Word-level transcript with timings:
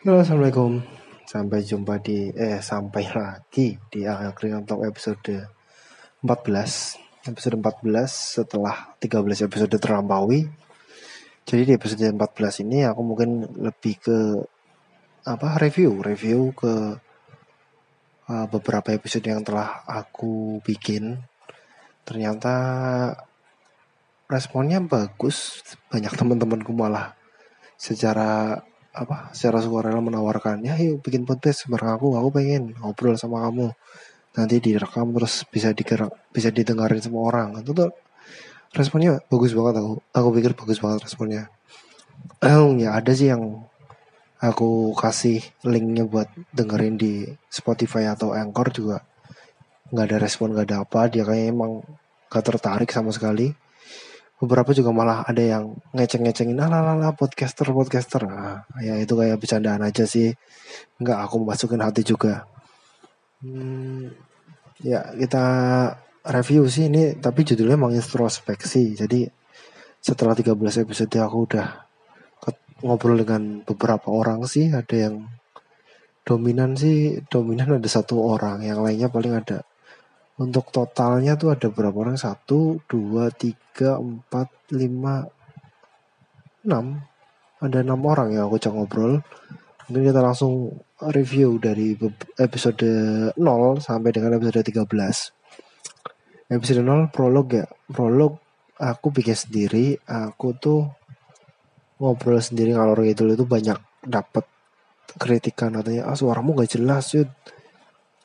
Halo 0.00 0.24
assalamualaikum. 0.24 0.80
Sampai 1.28 1.60
jumpa 1.60 2.00
di 2.00 2.32
Eh 2.32 2.64
sampai 2.64 3.04
lagi 3.12 3.76
Di 3.92 4.08
Angkringan 4.08 4.64
Talk 4.64 4.88
episode 4.88 5.44
14 6.24 7.28
Episode 7.28 7.60
14 7.60 8.08
Setelah 8.08 8.96
13 8.96 9.44
episode 9.44 9.76
terlampaui 9.76 10.48
Jadi 11.44 11.62
di 11.68 11.72
episode 11.76 12.16
14 12.16 12.64
ini 12.64 12.88
Aku 12.88 13.04
mungkin 13.04 13.44
lebih 13.60 14.00
ke 14.00 14.40
Apa 15.28 15.60
review. 15.60 16.00
Review 16.00 16.56
ke 16.56 16.96
uh, 18.24 18.46
Beberapa 18.48 18.96
episode 18.96 19.28
yang 19.28 19.44
telah 19.44 19.84
Aku 19.84 20.64
bikin. 20.64 21.20
Ternyata 22.08 22.56
Responnya 24.32 24.80
bagus. 24.80 25.60
Banyak 25.92 26.16
teman-temanku 26.16 26.72
malah 26.72 27.12
Secara 27.76 28.64
apa 29.00 29.32
secara 29.32 29.64
sukarela 29.64 30.04
menawarkan 30.04 30.60
ya 30.60 30.76
yuk 30.76 31.00
bikin 31.00 31.24
podcast 31.24 31.64
bareng 31.72 31.96
aku 31.96 32.20
aku 32.20 32.28
pengen 32.36 32.76
ngobrol 32.76 33.16
sama 33.16 33.48
kamu. 33.48 33.72
Nanti 34.36 34.56
direkam 34.62 35.10
terus 35.16 35.48
bisa 35.48 35.72
digerak 35.72 36.12
bisa 36.28 36.52
didengarin 36.52 37.00
semua 37.00 37.32
orang. 37.32 37.64
Itu 37.64 37.72
tuh 37.72 37.90
responnya 38.76 39.24
bagus 39.32 39.56
banget 39.56 39.80
aku 39.80 39.92
aku 40.12 40.28
pikir 40.36 40.52
bagus 40.52 40.78
banget 40.84 41.00
responnya. 41.08 41.48
Oh 42.44 42.76
ya 42.76 42.92
ada 42.92 43.16
sih 43.16 43.32
yang 43.32 43.64
aku 44.44 44.92
kasih 44.92 45.40
linknya 45.64 46.04
buat 46.04 46.28
dengerin 46.52 47.00
di 47.00 47.24
Spotify 47.48 48.12
atau 48.12 48.36
Anchor 48.36 48.68
juga. 48.68 49.00
Nggak 49.88 50.04
ada 50.12 50.16
respon 50.20 50.52
nggak 50.52 50.66
ada 50.68 50.76
apa 50.84 51.00
dia 51.08 51.24
kayak 51.24 51.56
emang 51.56 51.82
gak 52.30 52.46
tertarik 52.46 52.90
sama 52.94 53.10
sekali 53.10 53.50
beberapa 54.40 54.72
juga 54.72 54.88
malah 54.88 55.20
ada 55.28 55.44
yang 55.44 55.76
ngeceng-ngecengin 55.92 56.56
ala 56.56 56.80
ala 56.80 57.12
podcaster 57.12 57.68
podcaster. 57.68 58.24
Nah, 58.24 58.64
ya 58.80 58.96
itu 58.96 59.12
kayak 59.12 59.36
bercandaan 59.36 59.84
aja 59.84 60.08
sih. 60.08 60.32
Nggak 60.96 61.18
aku 61.28 61.36
masukin 61.44 61.84
hati 61.84 62.00
juga. 62.00 62.48
Hmm, 63.44 64.08
ya 64.80 65.12
kita 65.12 65.44
review 66.24 66.64
sih 66.72 66.88
ini 66.88 67.20
tapi 67.20 67.44
judulnya 67.44 67.76
emang 67.76 67.92
introspeksi. 67.92 68.96
Jadi 68.96 69.28
setelah 70.00 70.32
13 70.32 70.56
episode 70.88 71.16
aku 71.20 71.38
udah 71.44 71.68
ngobrol 72.80 73.20
dengan 73.20 73.60
beberapa 73.68 74.08
orang 74.08 74.48
sih. 74.48 74.72
Ada 74.72 74.96
yang 74.96 75.28
dominan 76.24 76.80
sih 76.80 77.20
dominan 77.28 77.76
ada 77.76 77.88
satu 77.92 78.24
orang 78.24 78.64
yang 78.64 78.80
lainnya 78.80 79.12
paling 79.12 79.36
ada 79.36 79.64
untuk 80.40 80.72
totalnya 80.72 81.36
tuh 81.36 81.52
ada 81.52 81.68
berapa 81.68 81.92
orang? 81.92 82.16
Satu, 82.16 82.80
dua, 82.88 83.28
tiga, 83.28 84.00
empat, 84.00 84.72
lima, 84.72 85.28
enam. 86.64 87.04
Ada 87.60 87.84
enam 87.84 88.00
orang 88.08 88.32
ya 88.32 88.48
aku 88.48 88.56
cek 88.56 88.72
ngobrol. 88.72 89.20
Mungkin 89.92 90.08
kita 90.08 90.24
langsung 90.24 90.80
review 91.12 91.60
dari 91.60 91.92
episode 92.40 92.88
0 93.36 93.84
sampai 93.84 94.10
dengan 94.16 94.40
episode 94.40 94.64
13. 94.64 96.56
Episode 96.56 96.82
0 96.88 97.12
prolog 97.12 97.46
ya. 97.52 97.68
Prolog 97.92 98.40
aku 98.80 99.12
bikin 99.12 99.36
sendiri. 99.36 100.00
Aku 100.08 100.56
tuh 100.56 100.88
ngobrol 102.00 102.40
sendiri 102.40 102.72
kalau 102.72 102.96
itu 103.04 103.28
itu 103.28 103.44
banyak 103.44 103.76
dapat 104.00 104.48
kritikan 105.20 105.76
katanya 105.76 106.08
ah 106.08 106.16
suaramu 106.16 106.56
gak 106.56 106.80
jelas 106.80 107.12
Yud 107.12 107.28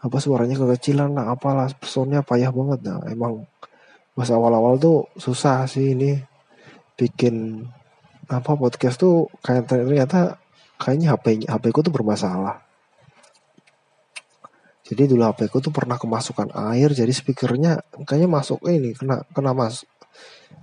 apa 0.04 0.18
suaranya 0.20 0.60
kekecilan 0.60 1.16
lah 1.16 1.34
apalah 1.34 1.72
soundnya 1.86 2.22
payah 2.22 2.52
banget. 2.52 2.80
Nah 2.84 3.04
emang 3.08 3.48
pas 4.16 4.28
awal-awal 4.32 4.80
tuh 4.80 4.98
susah 5.20 5.68
sih 5.68 5.92
ini 5.92 6.16
bikin 6.96 7.68
apa 8.32 8.58
podcast 8.58 8.98
tuh 8.98 9.28
kayak 9.44 9.70
ternyata 9.70 10.40
kayaknya 10.82 11.14
HP 11.14 11.46
HP 11.46 11.64
ku 11.76 11.84
tuh 11.84 11.94
bermasalah. 11.94 12.64
Jadi 14.86 15.10
dulu 15.10 15.26
HP 15.26 15.52
ku 15.52 15.60
tuh 15.60 15.74
pernah 15.74 16.00
kemasukan 16.00 16.54
air 16.72 16.94
jadi 16.96 17.12
speakernya 17.12 17.84
kayaknya 18.08 18.30
masuk 18.32 18.64
ini 18.70 18.96
kena 18.96 19.26
kena 19.36 19.52
mas 19.52 19.84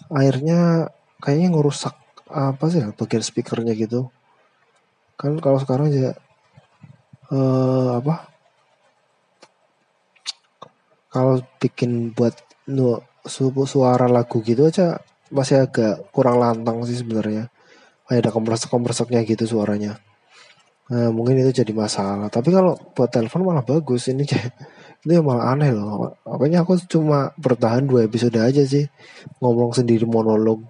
airnya 0.09 0.89
kayaknya 1.21 1.53
ngerusak 1.53 1.95
apa 2.33 2.65
sih 2.73 2.81
bagian 2.97 3.23
speakernya 3.25 3.77
gitu. 3.77 4.09
Kan 5.21 5.37
kalau 5.45 5.61
sekarang 5.61 5.93
ya 5.93 6.17
eh, 7.29 7.91
apa 8.01 8.32
kalau 11.13 11.45
bikin 11.61 12.17
buat 12.17 12.33
nu 12.73 13.05
suara 13.69 14.09
lagu 14.09 14.41
gitu 14.43 14.67
aja 14.67 14.99
masih 15.29 15.65
agak 15.69 16.09
kurang 16.11 16.41
lantang 16.41 16.81
sih 16.89 16.99
sebenarnya. 16.99 17.53
Kayak 18.09 18.29
ada 18.29 18.31
kompresor 18.33 18.69
kompresornya 18.69 19.21
gitu 19.25 19.45
suaranya. 19.45 20.01
Nah, 20.93 21.09
mungkin 21.09 21.41
itu 21.41 21.65
jadi 21.65 21.73
masalah. 21.73 22.29
Tapi 22.29 22.53
kalau 22.53 22.77
buat 22.93 23.09
telepon 23.09 23.49
malah 23.49 23.65
bagus. 23.65 24.13
Ini 24.13 24.25
itu 25.05 25.13
malah 25.25 25.57
aneh 25.57 25.73
loh. 25.73 26.13
Makanya 26.29 26.65
aku 26.67 26.77
cuma 26.85 27.33
bertahan 27.41 27.89
dua 27.89 28.05
episode 28.05 28.37
aja 28.37 28.61
sih. 28.67 28.85
Ngomong 29.41 29.73
sendiri 29.73 30.05
monolog. 30.05 30.61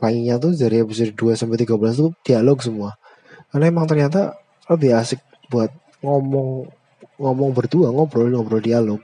Lainnya 0.00 0.36
tuh 0.36 0.52
dari 0.52 0.84
episode 0.84 1.16
2 1.16 1.40
sampai 1.40 1.56
13 1.56 1.72
tuh 1.96 2.12
dialog 2.20 2.60
semua. 2.60 3.00
Karena 3.48 3.72
emang 3.72 3.88
ternyata 3.88 4.36
lebih 4.68 4.92
asik 4.92 5.20
buat 5.48 5.72
ngomong 6.04 6.68
ngomong 7.16 7.50
berdua 7.56 7.88
ngobrol 7.88 8.28
ngobrol 8.28 8.60
dialog 8.60 9.00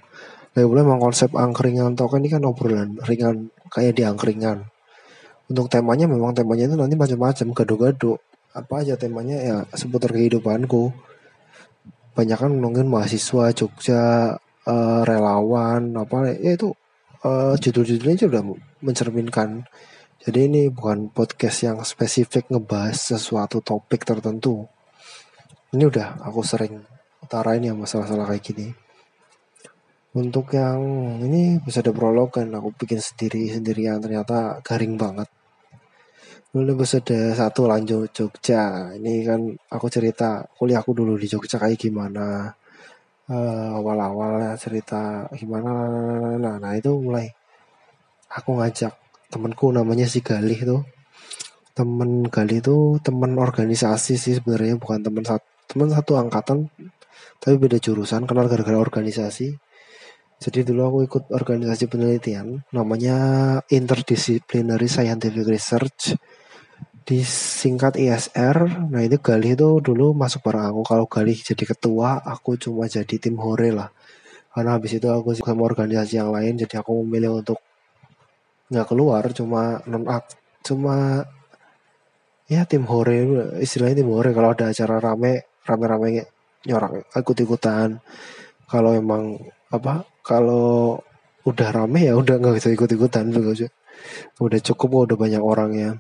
Kayak 0.52 0.68
boleh 0.68 0.82
memang 0.84 1.00
konsep 1.00 1.32
angkringan 1.32 1.96
token 1.96 2.20
ini 2.20 2.28
kan 2.28 2.44
obrolan 2.44 3.00
ringan 3.08 3.48
kayak 3.72 3.96
di 3.96 4.04
angkringan. 4.04 4.68
Untuk 5.48 5.72
temanya 5.72 6.04
memang 6.04 6.36
temanya 6.36 6.68
itu 6.68 6.76
nanti 6.76 6.96
macam-macam, 6.96 7.46
gado-gado. 7.56 8.20
Apa 8.52 8.84
aja 8.84 9.00
temanya 9.00 9.36
ya 9.40 9.56
seputar 9.72 10.12
kehidupanku. 10.12 10.92
Banyak 12.12 12.36
kan 12.36 12.52
ngomongin 12.52 12.88
mahasiswa 12.88 13.48
Jogja, 13.56 14.36
uh, 14.68 15.00
relawan, 15.08 15.96
apa 15.96 16.36
ya 16.36 16.56
itu 16.60 16.76
uh, 17.24 17.56
judul-judulnya 17.56 18.28
sudah 18.28 18.42
mencerminkan. 18.84 19.64
Jadi 20.22 20.38
ini 20.46 20.62
bukan 20.68 21.10
podcast 21.10 21.66
yang 21.66 21.80
spesifik 21.82 22.46
ngebahas 22.52 22.94
sesuatu 22.94 23.58
topik 23.64 24.04
tertentu. 24.04 24.68
Ini 25.72 25.88
udah 25.88 26.20
aku 26.22 26.44
sering 26.44 26.84
utarain 27.24 27.64
ya 27.64 27.72
masalah-masalah 27.72 28.28
kayak 28.30 28.44
gini. 28.44 28.81
Untuk 30.12 30.52
yang 30.52 30.80
ini 31.24 31.56
bisa 31.64 31.80
ada 31.80 31.88
prolog 31.88 32.28
kan 32.28 32.52
aku 32.52 32.68
bikin 32.84 33.00
sendiri 33.00 33.48
sendirian 33.48 33.96
ternyata 33.96 34.60
garing 34.60 35.00
banget. 35.00 35.28
Lalu 36.52 36.84
ada 36.84 37.20
satu 37.32 37.64
lanjut 37.64 38.12
Jogja. 38.12 38.92
Ini 38.92 39.24
kan 39.24 39.40
aku 39.72 39.86
cerita 39.88 40.44
kuliahku 40.52 40.92
dulu 40.92 41.16
di 41.16 41.24
Jogja 41.24 41.56
kayak 41.56 41.80
gimana. 41.80 42.52
Uh, 43.32 43.78
awal-awal 43.78 44.52
cerita 44.58 45.24
gimana 45.32 45.70
nah, 46.42 46.58
nah 46.58 46.74
itu 46.74 46.90
mulai 46.90 47.30
aku 48.28 48.58
ngajak 48.58 48.92
temenku 49.30 49.70
namanya 49.70 50.10
si 50.10 50.20
Galih 50.20 50.58
tuh 50.66 50.82
temen 51.72 52.26
Galih 52.28 52.58
itu 52.60 52.76
temen 53.00 53.38
organisasi 53.38 54.18
sih 54.18 54.36
sebenarnya 54.36 54.76
bukan 54.76 55.00
temen 55.06 55.24
satu 55.24 55.46
temen 55.70 55.88
satu 55.88 56.12
angkatan 56.20 56.68
tapi 57.40 57.54
beda 57.56 57.80
jurusan 57.80 58.28
kenal 58.28 58.50
gara-gara 58.50 58.76
organisasi 58.76 59.56
jadi 60.42 60.66
dulu 60.66 60.80
aku 60.82 60.98
ikut 61.06 61.24
organisasi 61.30 61.86
penelitian 61.86 62.66
namanya 62.74 63.16
Interdisciplinary 63.70 64.90
Scientific 64.90 65.46
Research 65.46 66.18
disingkat 67.06 67.98
ISR. 67.98 68.88
Nah 68.90 69.02
itu 69.02 69.18
Galih 69.18 69.54
itu 69.58 69.68
dulu 69.82 70.14
masuk 70.14 70.42
bareng 70.46 70.70
aku. 70.70 70.82
Kalau 70.86 71.06
Galih 71.10 71.34
jadi 71.34 71.64
ketua, 71.66 72.22
aku 72.22 72.54
cuma 72.58 72.86
jadi 72.86 73.16
tim 73.18 73.38
hore 73.38 73.74
lah. 73.74 73.90
Karena 74.52 74.76
habis 74.78 74.94
itu 74.94 75.08
aku 75.08 75.34
sama 75.38 75.64
organisasi 75.66 76.20
yang 76.20 76.30
lain, 76.30 76.60
jadi 76.60 76.84
aku 76.84 77.02
memilih 77.02 77.40
untuk 77.42 77.58
nggak 78.70 78.86
keluar, 78.88 79.24
cuma 79.32 79.80
non 79.88 80.04
cuma 80.62 81.26
ya 82.46 82.62
tim 82.68 82.84
hore 82.86 83.26
istilahnya 83.64 84.04
tim 84.04 84.10
hore 84.12 84.30
kalau 84.36 84.54
ada 84.54 84.70
acara 84.70 85.02
rame 85.02 85.58
rame-rame 85.66 86.22
nyorak 86.68 87.10
ikut 87.16 87.36
ikutan 87.42 87.98
kalau 88.70 88.94
emang 88.94 89.40
apa 89.72 90.06
kalau 90.22 91.02
udah 91.42 91.68
rame 91.74 92.06
ya 92.06 92.14
udah 92.14 92.38
nggak 92.38 92.54
bisa 92.62 92.70
ikut-ikutan 92.70 93.34
begitu 93.34 93.66
udah 94.38 94.60
cukup 94.62 95.10
udah 95.10 95.16
banyak 95.18 95.42
orangnya 95.42 95.98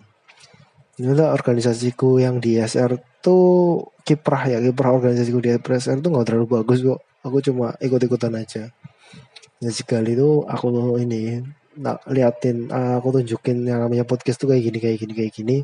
ini 1.00 1.18
organisasiku 1.18 2.20
yang 2.20 2.36
di 2.36 2.60
SR 2.60 3.00
tuh 3.24 3.80
kiprah 4.04 4.44
ya 4.44 4.58
kiprah 4.60 4.92
organisasiku 4.92 5.40
di 5.40 5.50
SR 5.56 6.04
tuh 6.04 6.12
nggak 6.12 6.26
terlalu 6.28 6.46
bagus 6.60 6.84
kok. 6.84 7.00
Aku 7.24 7.40
cuma 7.40 7.72
ikut-ikutan 7.80 8.34
aja. 8.36 8.68
Ya 9.62 9.70
sekali 9.72 10.12
itu 10.12 10.44
aku 10.44 10.68
ini 11.00 11.40
nak 11.80 12.04
liatin 12.10 12.68
aku 12.68 13.08
tunjukin 13.18 13.64
yang 13.64 13.80
namanya 13.80 14.04
podcast 14.04 14.36
tuh 14.36 14.52
kayak 14.52 14.68
gini 14.68 14.78
kayak 14.84 14.98
gini 15.00 15.12
kayak 15.16 15.32
gini. 15.32 15.56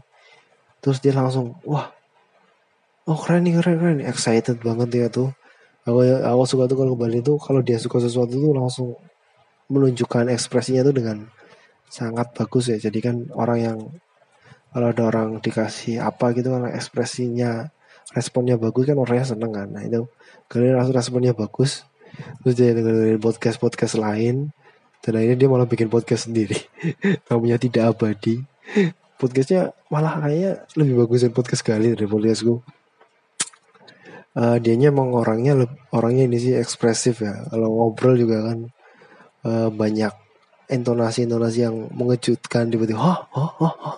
Terus 0.80 0.98
dia 1.04 1.12
langsung 1.12 1.60
wah 1.68 1.92
oh 3.04 3.18
keren 3.20 3.44
nih 3.44 3.60
keren 3.60 3.76
keren 3.76 4.00
excited 4.00 4.58
banget 4.64 4.88
ya 4.96 5.06
tuh 5.12 5.28
aku 5.88 6.04
aku 6.04 6.44
suka 6.44 6.68
tuh 6.68 6.76
kalau 6.84 6.92
Bali 6.92 7.24
tuh 7.24 7.40
kalau 7.40 7.64
dia 7.64 7.80
suka 7.80 7.96
sesuatu 7.96 8.36
tuh 8.36 8.52
langsung 8.52 8.92
menunjukkan 9.72 10.28
ekspresinya 10.28 10.84
tuh 10.84 10.92
dengan 10.92 11.24
sangat 11.88 12.36
bagus 12.36 12.68
ya. 12.68 12.76
Jadi 12.76 12.98
kan 13.00 13.16
orang 13.32 13.58
yang 13.58 13.78
kalau 14.68 14.92
ada 14.92 15.02
orang 15.08 15.40
dikasih 15.40 16.04
apa 16.04 16.36
gitu 16.36 16.52
kan 16.52 16.68
ekspresinya 16.68 17.72
responnya 18.12 18.60
bagus 18.60 18.84
kan 18.84 19.00
orangnya 19.00 19.32
seneng 19.32 19.52
kan. 19.56 19.68
Nah 19.72 19.82
itu 19.88 20.04
kalian 20.52 20.76
langsung 20.76 20.96
responnya 20.96 21.32
bagus 21.32 21.88
terus 22.44 22.56
dia 22.56 22.72
dengerin 22.72 23.20
podcast 23.20 23.56
podcast 23.60 23.94
lain 24.00 24.52
dan 25.04 25.12
akhirnya 25.14 25.36
dia 25.40 25.48
malah 25.48 25.64
bikin 25.64 25.88
podcast 25.88 26.28
sendiri. 26.28 26.56
Namanya 27.32 27.56
tidak 27.56 27.96
abadi. 27.96 28.44
Podcastnya 29.18 29.72
malah 29.90 30.20
kayaknya 30.20 30.62
lebih 30.78 30.94
bagus 31.02 31.24
dari 31.24 31.34
podcast 31.34 31.64
kali 31.64 31.96
dari 31.96 32.06
podcastku 32.06 32.60
uh, 34.38 34.56
dianya 34.62 34.94
emang 34.94 35.10
orangnya 35.10 35.66
orangnya 35.90 36.30
ini 36.30 36.38
sih 36.38 36.54
ekspresif 36.54 37.26
ya. 37.26 37.34
Kalau 37.50 37.68
ngobrol 37.74 38.14
juga 38.14 38.46
kan 38.46 38.58
uh, 39.42 39.68
banyak 39.74 40.14
intonasi-intonasi 40.70 41.58
yang 41.64 41.76
mengejutkan 41.90 42.68
tiba-tiba 42.68 43.00
oh, 43.00 43.20
oh, 43.34 43.52
oh, 43.64 43.74
oh. 43.92 43.96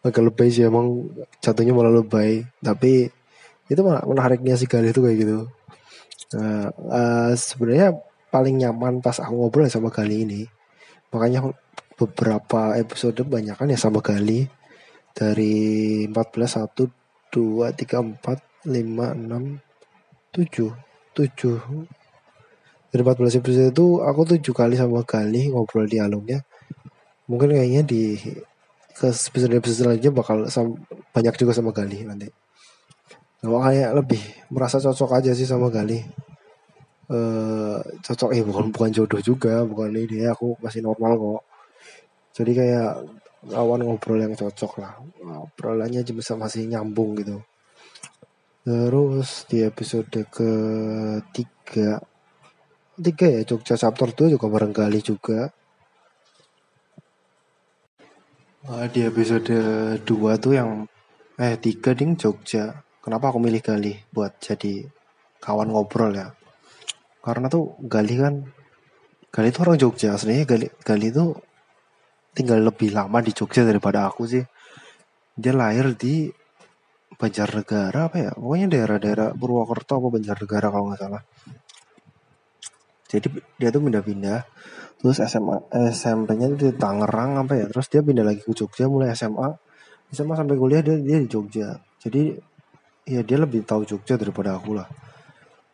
agak 0.00 0.22
lebay 0.24 0.48
sih 0.48 0.66
emang 0.66 1.06
jatuhnya 1.38 1.72
malah 1.72 2.02
lebay. 2.02 2.42
Tapi 2.60 3.06
itu 3.66 3.80
menariknya 3.82 4.58
sih 4.58 4.66
kali 4.66 4.90
itu 4.90 5.02
kayak 5.02 5.18
gitu. 5.22 5.38
Nah, 6.34 6.70
uh, 6.70 7.30
sebenarnya 7.38 7.94
paling 8.34 8.58
nyaman 8.58 8.98
pas 8.98 9.22
aku 9.22 9.34
ngobrol 9.38 9.70
sama 9.70 9.94
kali 9.94 10.26
ini. 10.26 10.42
Makanya 11.14 11.46
beberapa 11.96 12.76
episode 12.76 13.24
banyak 13.24 13.56
kan 13.56 13.72
ya 13.72 13.78
sama 13.78 14.04
kali 14.04 14.50
dari 15.16 16.04
14 16.12 16.68
1 16.68 16.76
2 17.32 17.72
3 17.72 18.20
4 18.20 18.68
5 18.68 18.68
6 18.68 19.66
7 20.36 20.68
7 21.16 22.92
dari 22.92 23.02
14 23.02 23.40
episode 23.40 23.72
itu 23.72 23.86
aku 24.04 24.20
tujuh 24.36 24.52
kali 24.52 24.76
sama 24.76 25.00
kali 25.02 25.48
ngobrol 25.48 25.88
dialognya 25.88 26.44
mungkin 27.24 27.56
kayaknya 27.56 27.82
di 27.82 28.20
ke 28.96 29.08
episode 29.12 29.52
episode 29.56 29.78
selanjutnya 29.84 30.12
bakal 30.12 30.36
sama, 30.48 30.76
banyak 31.12 31.34
juga 31.36 31.52
sama 31.52 31.72
Gali 31.72 32.04
nanti 32.04 32.28
Gak 33.44 33.52
kayak 33.52 33.90
lebih 33.94 34.22
merasa 34.50 34.80
cocok 34.80 35.20
aja 35.20 35.30
sih 35.36 35.44
sama 35.44 35.68
Gali. 35.68 36.00
Uh, 37.06 37.78
cocok 38.02 38.34
eh 38.34 38.42
bukan 38.42 38.74
bukan 38.74 38.90
jodoh 38.90 39.22
juga, 39.22 39.62
bukan 39.62 39.94
ini 39.94 40.26
aku 40.26 40.58
masih 40.58 40.82
normal 40.82 41.14
kok. 41.14 41.42
Jadi 42.34 42.52
kayak 42.56 43.06
lawan 43.52 43.86
ngobrol 43.86 44.18
yang 44.18 44.34
cocok 44.34 44.72
lah. 44.82 44.98
Obrolannya 45.46 46.02
bisa 46.02 46.34
masih 46.34 46.66
nyambung 46.66 47.14
gitu. 47.20 47.38
Terus 48.66 49.46
di 49.46 49.62
episode 49.62 50.26
ketiga 50.26 52.02
tiga 52.98 53.26
ya 53.30 53.46
Jogja 53.46 53.78
chapter 53.78 54.10
2 54.10 54.34
juga 54.34 54.50
barangkali 54.50 54.98
juga. 55.06 55.54
Uh, 58.66 58.90
di 58.90 59.06
episode 59.06 59.54
2 60.02 60.42
tuh 60.42 60.52
yang 60.58 60.82
eh 61.38 61.54
tiga 61.62 61.94
ding 61.94 62.18
Jogja 62.18 62.82
Kenapa 63.06 63.30
aku 63.30 63.38
milih 63.38 63.62
Gali 63.62 63.94
buat 64.10 64.34
jadi 64.42 64.82
kawan 65.38 65.70
ngobrol 65.70 66.10
ya? 66.10 66.34
Karena 67.22 67.46
tuh 67.46 67.78
Gali 67.86 68.18
kan 68.18 68.50
Gali 69.30 69.54
itu 69.54 69.62
orang 69.62 69.78
Jogja. 69.78 70.18
Sebenarnya 70.18 70.42
Gali 70.42 70.66
Gali 70.82 71.14
itu 71.14 71.38
tinggal 72.34 72.66
lebih 72.66 72.90
lama 72.90 73.22
di 73.22 73.30
Jogja 73.30 73.62
daripada 73.62 74.10
aku 74.10 74.26
sih. 74.26 74.42
Dia 75.38 75.54
lahir 75.54 75.94
di 75.94 76.34
Banjarnegara 77.14 78.10
apa 78.10 78.16
ya? 78.18 78.30
Pokoknya 78.34 78.66
daerah-daerah 78.66 79.28
Purwokerto 79.38 80.02
apa 80.02 80.08
Banjarnegara 80.10 80.68
kalau 80.74 80.84
nggak 80.90 81.00
salah. 81.00 81.22
Jadi 83.06 83.26
dia 83.62 83.68
tuh 83.70 83.80
pindah-pindah. 83.86 84.40
Terus 84.98 85.22
SMA 85.22 85.56
SMP-nya 85.94 86.58
di 86.58 86.74
Tangerang 86.74 87.46
apa 87.46 87.54
ya? 87.54 87.70
Terus 87.70 87.86
dia 87.86 88.02
pindah 88.02 88.26
lagi 88.26 88.42
ke 88.42 88.50
Jogja 88.50 88.90
mulai 88.90 89.14
SMA. 89.14 89.54
SMA 90.10 90.34
sampai 90.34 90.56
kuliah 90.58 90.82
dia 90.82 90.98
dia 90.98 91.22
di 91.22 91.28
Jogja. 91.30 91.78
Jadi 92.02 92.34
ya 93.06 93.22
dia 93.22 93.38
lebih 93.38 93.62
tahu 93.62 93.86
Jogja 93.86 94.18
daripada 94.18 94.58
aku 94.58 94.74
lah 94.74 94.90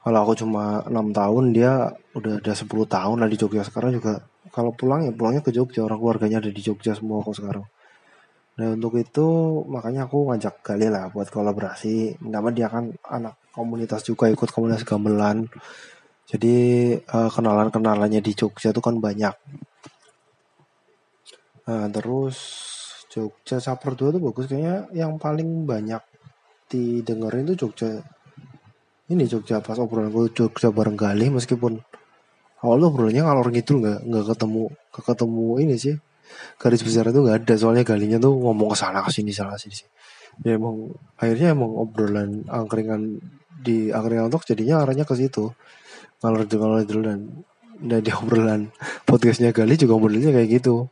kalau 0.02 0.18
aku 0.26 0.34
cuma 0.34 0.82
enam 0.90 1.14
tahun 1.14 1.54
dia 1.54 1.94
udah 2.12 2.42
ada 2.42 2.52
10 2.52 2.66
tahun 2.66 3.16
lah 3.22 3.28
di 3.30 3.38
Jogja 3.38 3.62
sekarang 3.62 3.94
juga 3.94 4.26
kalau 4.50 4.74
pulang 4.74 5.06
ya 5.06 5.14
pulangnya 5.14 5.40
ke 5.46 5.54
Jogja 5.54 5.86
orang 5.86 5.96
keluarganya 6.02 6.42
ada 6.42 6.50
di 6.50 6.58
Jogja 6.58 6.92
semua 6.98 7.22
kok 7.22 7.38
sekarang 7.38 7.64
nah 8.52 8.68
untuk 8.76 9.00
itu 9.00 9.26
makanya 9.64 10.04
aku 10.04 10.28
ngajak 10.28 10.60
Gali 10.60 10.88
lah 10.92 11.08
buat 11.08 11.28
kolaborasi. 11.32 12.20
Nama 12.20 12.48
dia 12.52 12.68
kan 12.68 12.92
anak 13.08 13.40
komunitas 13.56 14.04
juga 14.04 14.28
ikut 14.28 14.48
komunitas 14.52 14.84
gamelan. 14.84 15.48
Jadi 16.28 16.56
uh, 16.96 17.30
kenalan-kenalannya 17.32 18.20
di 18.20 18.32
Jogja 18.36 18.72
itu 18.72 18.80
kan 18.84 19.00
banyak. 19.00 19.34
Nah 21.68 21.86
terus 21.88 22.36
Jogja 23.12 23.60
Saper 23.60 23.92
2 23.96 24.16
tuh 24.16 24.22
bagus 24.22 24.44
kayaknya. 24.48 24.88
Yang 24.92 25.12
paling 25.20 25.48
banyak 25.64 26.02
didengerin 26.68 27.48
tuh 27.52 27.68
Jogja. 27.68 28.04
Ini 29.08 29.24
Jogja 29.28 29.60
pas 29.64 29.76
obrolan 29.80 30.12
gue 30.12 30.32
Jogja 30.32 30.68
bareng 30.72 30.96
Galih 30.96 31.28
meskipun 31.32 31.80
awal 32.62 32.76
tuh 32.80 32.88
obrolannya 32.94 33.22
ngalor 33.26 33.48
ngidul 33.50 33.76
nggak 33.82 33.98
nggak 34.08 34.24
ketemu 34.32 34.62
ketemu 34.94 35.46
ini 35.58 35.74
sih 35.76 35.96
garis 36.56 36.82
besar 36.82 37.10
itu 37.10 37.20
nggak 37.22 37.44
ada 37.44 37.54
soalnya 37.58 37.84
Galihnya 37.84 38.18
tuh 38.22 38.34
ngomong 38.34 38.72
ke 38.72 38.76
sana 38.78 39.02
ke 39.04 39.10
sini 39.10 39.30
sana 39.34 39.58
sini 39.58 39.74
sih 39.74 39.88
ya 40.40 40.56
emang 40.56 40.96
akhirnya 41.20 41.52
emang 41.52 41.76
obrolan 41.76 42.48
angkringan 42.48 43.20
di 43.62 43.92
angkringan 43.94 44.32
untuk 44.32 44.42
jadinya 44.48 44.82
arahnya 44.82 45.04
ke 45.04 45.14
situ. 45.14 45.52
Ngalor 46.24 46.48
ngalor 46.48 46.82
dan 46.86 47.20
dan 47.82 48.00
di 48.00 48.10
obrolan 48.14 48.70
podcastnya 49.08 49.54
Galih 49.54 49.76
juga 49.78 50.00
modelnya 50.00 50.32
kayak 50.34 50.48
gitu. 50.62 50.88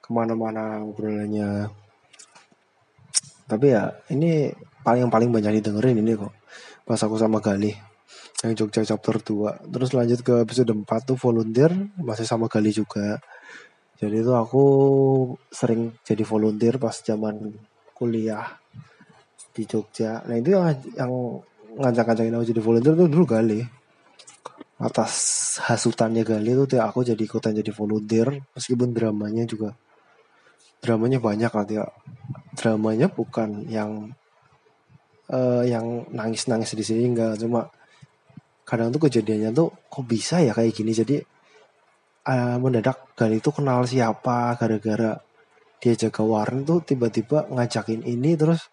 Ke 0.00 0.08
mana-mana 0.14 0.80
obrolannya. 0.86 1.68
Tapi 3.44 3.66
ya 3.68 3.92
ini 4.08 4.54
paling 4.80 5.10
paling 5.12 5.28
banyak 5.34 5.60
didengerin 5.60 6.00
ini 6.00 6.16
kok. 6.16 6.32
Pas 6.84 7.00
aku 7.00 7.16
sama 7.20 7.40
Gali 7.40 7.72
yang 8.44 8.52
Jogja 8.60 8.84
chapter 8.84 9.16
2 9.16 9.72
terus 9.72 9.96
lanjut 9.96 10.20
ke 10.20 10.44
episode 10.44 10.68
4 10.68 10.84
tuh 11.08 11.16
volunteer 11.16 11.72
masih 11.96 12.28
sama 12.28 12.44
Gali 12.44 12.76
juga 12.76 13.16
jadi 13.94 14.26
itu 14.26 14.32
aku 14.34 14.64
sering 15.54 15.94
jadi 16.02 16.26
volunteer 16.26 16.82
pas 16.82 16.98
zaman 16.98 17.54
kuliah 17.94 18.58
di 19.54 19.62
Jogja. 19.70 20.26
Nah 20.26 20.34
itu 20.34 20.50
yang, 20.50 20.74
yang 20.98 21.12
ngajak-ngajakin 21.78 22.34
aku 22.34 22.46
jadi 22.50 22.60
volunteer 22.62 22.94
tuh 22.98 23.06
dulu 23.06 23.24
Gali. 23.24 23.62
Atas 24.82 25.14
hasutannya 25.62 26.26
Gali 26.26 26.58
tuh 26.66 26.82
aku 26.82 27.06
jadi 27.06 27.22
ikutan 27.22 27.54
jadi 27.54 27.70
volunteer. 27.70 28.34
Meskipun 28.58 28.90
dramanya 28.90 29.46
juga 29.46 29.78
dramanya 30.82 31.16
banyak 31.16 31.48
lah 31.48 31.64
ya 31.64 31.84
dramanya 32.52 33.08
bukan 33.08 33.64
yang 33.72 34.12
uh, 35.32 35.64
yang 35.64 36.04
nangis-nangis 36.10 36.74
di 36.74 36.82
sini 36.82 37.14
enggak. 37.14 37.38
Cuma 37.38 37.70
kadang 38.66 38.90
tuh 38.90 39.06
kejadiannya 39.06 39.54
tuh 39.54 39.70
kok 39.70 40.04
bisa 40.04 40.42
ya 40.42 40.50
kayak 40.50 40.74
gini? 40.74 40.90
Jadi 40.90 41.16
uh, 42.28 42.56
mendadak 42.60 43.14
Gali 43.14 43.38
itu 43.38 43.54
kenal 43.54 43.86
siapa 43.86 44.58
gara-gara 44.58 45.20
dia 45.78 45.94
jaga 45.94 46.24
warung 46.24 46.64
tuh 46.64 46.80
tiba-tiba 46.80 47.44
ngajakin 47.52 48.02
ini 48.08 48.34
terus 48.40 48.72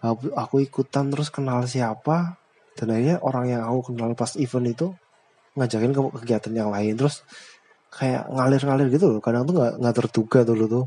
aku, 0.00 0.32
aku 0.32 0.64
ikutan 0.64 1.12
terus 1.12 1.28
kenal 1.28 1.64
siapa? 1.68 2.40
Dan 2.76 2.92
akhirnya 2.92 3.16
orang 3.24 3.44
yang 3.52 3.62
aku 3.64 3.92
kenal 3.92 4.12
pas 4.16 4.32
event 4.40 4.66
itu 4.68 4.86
ngajakin 5.56 5.92
ke 5.92 6.00
kegiatan 6.24 6.52
yang 6.56 6.70
lain. 6.72 6.96
Terus 6.96 7.24
kayak 7.92 8.28
ngalir-ngalir 8.32 8.88
gitu 8.92 9.12
loh. 9.12 9.20
Kadang 9.20 9.48
tuh 9.48 9.60
nggak 9.60 9.72
nggak 9.80 9.94
terduga 9.96 10.40
dulu 10.44 10.64
tuh. 10.68 10.86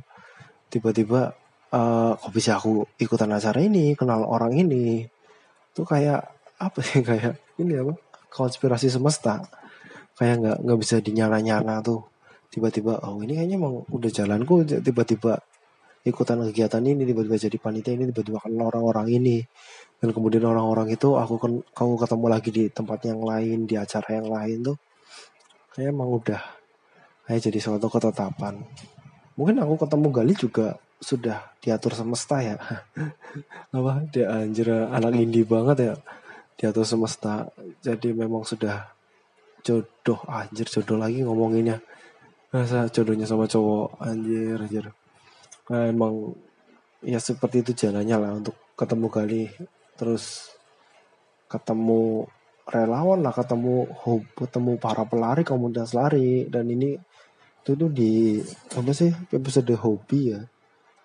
Tiba-tiba 0.70 1.34
uh, 1.74 2.14
kok 2.18 2.34
bisa 2.34 2.58
aku 2.58 2.86
ikutan 3.02 3.30
acara 3.34 3.62
ini 3.62 3.98
kenal 3.98 4.26
orang 4.26 4.54
ini 4.54 5.06
tuh 5.74 5.86
kayak 5.86 6.26
apa 6.62 6.80
sih? 6.82 7.02
Kayak 7.08 7.38
ini 7.62 7.74
apa? 7.78 7.94
Konspirasi 8.30 8.94
semesta 8.94 9.42
kayak 10.20 10.36
nggak 10.44 10.58
nggak 10.68 10.80
bisa 10.84 10.96
dinyala-nyala 11.00 11.80
tuh. 11.80 12.04
Tiba-tiba 12.52 13.00
oh 13.08 13.24
ini 13.24 13.40
kayaknya 13.40 13.56
emang 13.56 13.88
udah 13.88 14.12
jalanku 14.12 14.68
tiba-tiba 14.68 15.40
ikutan 16.04 16.44
kegiatan 16.52 16.84
ini 16.84 17.08
tiba-tiba 17.08 17.38
jadi 17.40 17.58
panitia 17.62 17.96
ini 17.96 18.12
tiba-tiba 18.12 18.44
kenal 18.44 18.68
orang-orang 18.68 19.08
ini. 19.16 19.38
Dan 20.00 20.12
kemudian 20.12 20.44
orang-orang 20.44 20.92
itu 20.92 21.16
aku 21.16 21.36
kan 21.40 21.54
kamu 21.72 21.94
ketemu 22.00 22.26
lagi 22.28 22.50
di 22.52 22.64
tempat 22.68 23.00
yang 23.08 23.20
lain 23.24 23.64
di 23.64 23.76
acara 23.80 24.10
yang 24.16 24.28
lain 24.28 24.58
tuh 24.64 24.78
kayak 25.76 25.96
emang 25.96 26.12
udah 26.12 26.42
kayak 27.24 27.40
jadi 27.40 27.60
suatu 27.64 27.88
ketetapan. 27.88 28.60
Mungkin 29.40 29.64
aku 29.64 29.88
ketemu 29.88 30.08
Gali 30.12 30.34
juga 30.36 30.76
sudah 31.00 31.56
diatur 31.64 31.96
semesta 31.96 32.44
ya. 32.44 32.60
Apa? 33.78 34.04
Dia 34.12 34.36
anjir 34.44 34.68
anak 34.68 35.16
indie 35.16 35.48
banget 35.48 35.78
ya. 35.80 35.94
Diatur 36.60 36.84
semesta. 36.84 37.48
Jadi 37.80 38.12
memang 38.12 38.44
sudah 38.44 38.99
jodoh 39.62 40.20
anjir 40.28 40.68
jodoh 40.68 40.98
lagi 40.98 41.24
ngomonginnya. 41.24 41.80
Masa 42.50 42.90
jodohnya 42.90 43.30
sama 43.30 43.46
cowok 43.46 44.02
anjir 44.02 44.58
anjir. 44.58 44.86
Nah, 45.70 45.86
emang 45.86 46.34
ya 47.06 47.22
seperti 47.22 47.62
itu 47.62 47.72
jalannya 47.86 48.18
lah 48.18 48.32
untuk 48.36 48.58
ketemu 48.74 49.08
kali 49.08 49.44
terus 49.96 50.56
ketemu 51.52 52.26
relawan 52.70 53.22
lah 53.22 53.34
ketemu 53.34 53.90
ketemu 54.34 54.72
para 54.82 55.06
pelari 55.06 55.46
komunitas 55.46 55.94
lari. 55.94 56.50
Dan 56.50 56.70
ini 56.74 56.98
itu 57.60 57.72
tuh 57.76 57.92
di 57.92 58.42
apa 58.74 58.92
sih 58.96 59.12
episode 59.30 59.76
hobi 59.78 60.34
ya? 60.34 60.42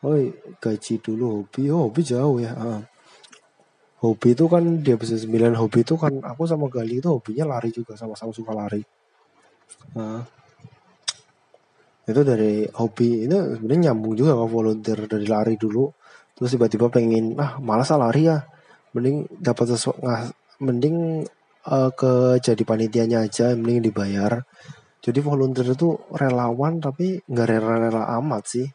Oh 0.05 0.17
gaji 0.61 1.01
dulu 1.01 1.43
hobi. 1.43 1.69
Oh 1.69 1.89
hobi 1.89 2.01
jauh 2.01 2.41
ya 2.41 2.53
ah. 2.57 2.81
Hobi 4.05 4.37
itu 4.37 4.45
kan 4.53 4.85
di 4.85 4.93
episode 4.93 5.25
9 5.25 5.57
hobi 5.57 5.81
itu 5.81 5.97
kan 5.97 6.21
aku 6.21 6.45
sama 6.45 6.69
Gali 6.69 7.01
itu 7.01 7.09
hobinya 7.09 7.57
lari 7.57 7.73
juga 7.73 7.97
sama-sama 7.97 8.37
suka 8.37 8.53
lari. 8.53 8.85
Nah, 9.97 10.21
itu 12.05 12.21
dari 12.21 12.69
hobi 12.77 13.25
itu 13.25 13.57
sebenarnya 13.57 13.91
nyambung 13.91 14.13
juga 14.13 14.37
ke 14.37 14.45
volunteer 14.45 14.99
dari 15.09 15.25
lari 15.25 15.57
dulu. 15.57 15.89
Terus 16.37 16.53
tiba-tiba 16.53 16.93
pengen 16.93 17.33
ah 17.41 17.57
malas 17.65 17.89
lari 17.97 18.29
ya 18.29 18.45
mending 18.93 19.41
dapat 19.41 19.73
sesuatu 19.73 20.05
mending 20.61 21.25
uh, 21.67 21.91
ke 21.97 22.39
jadi 22.45 22.61
panitianya 22.61 23.25
aja 23.25 23.57
mending 23.57 23.89
dibayar. 23.89 24.45
Jadi 25.01 25.19
volunteer 25.25 25.73
itu 25.73 25.97
relawan 26.13 26.81
tapi 26.81 27.25
nggak 27.25 27.47
rela-rela 27.49 28.05
amat 28.21 28.43
sih. 28.45 28.69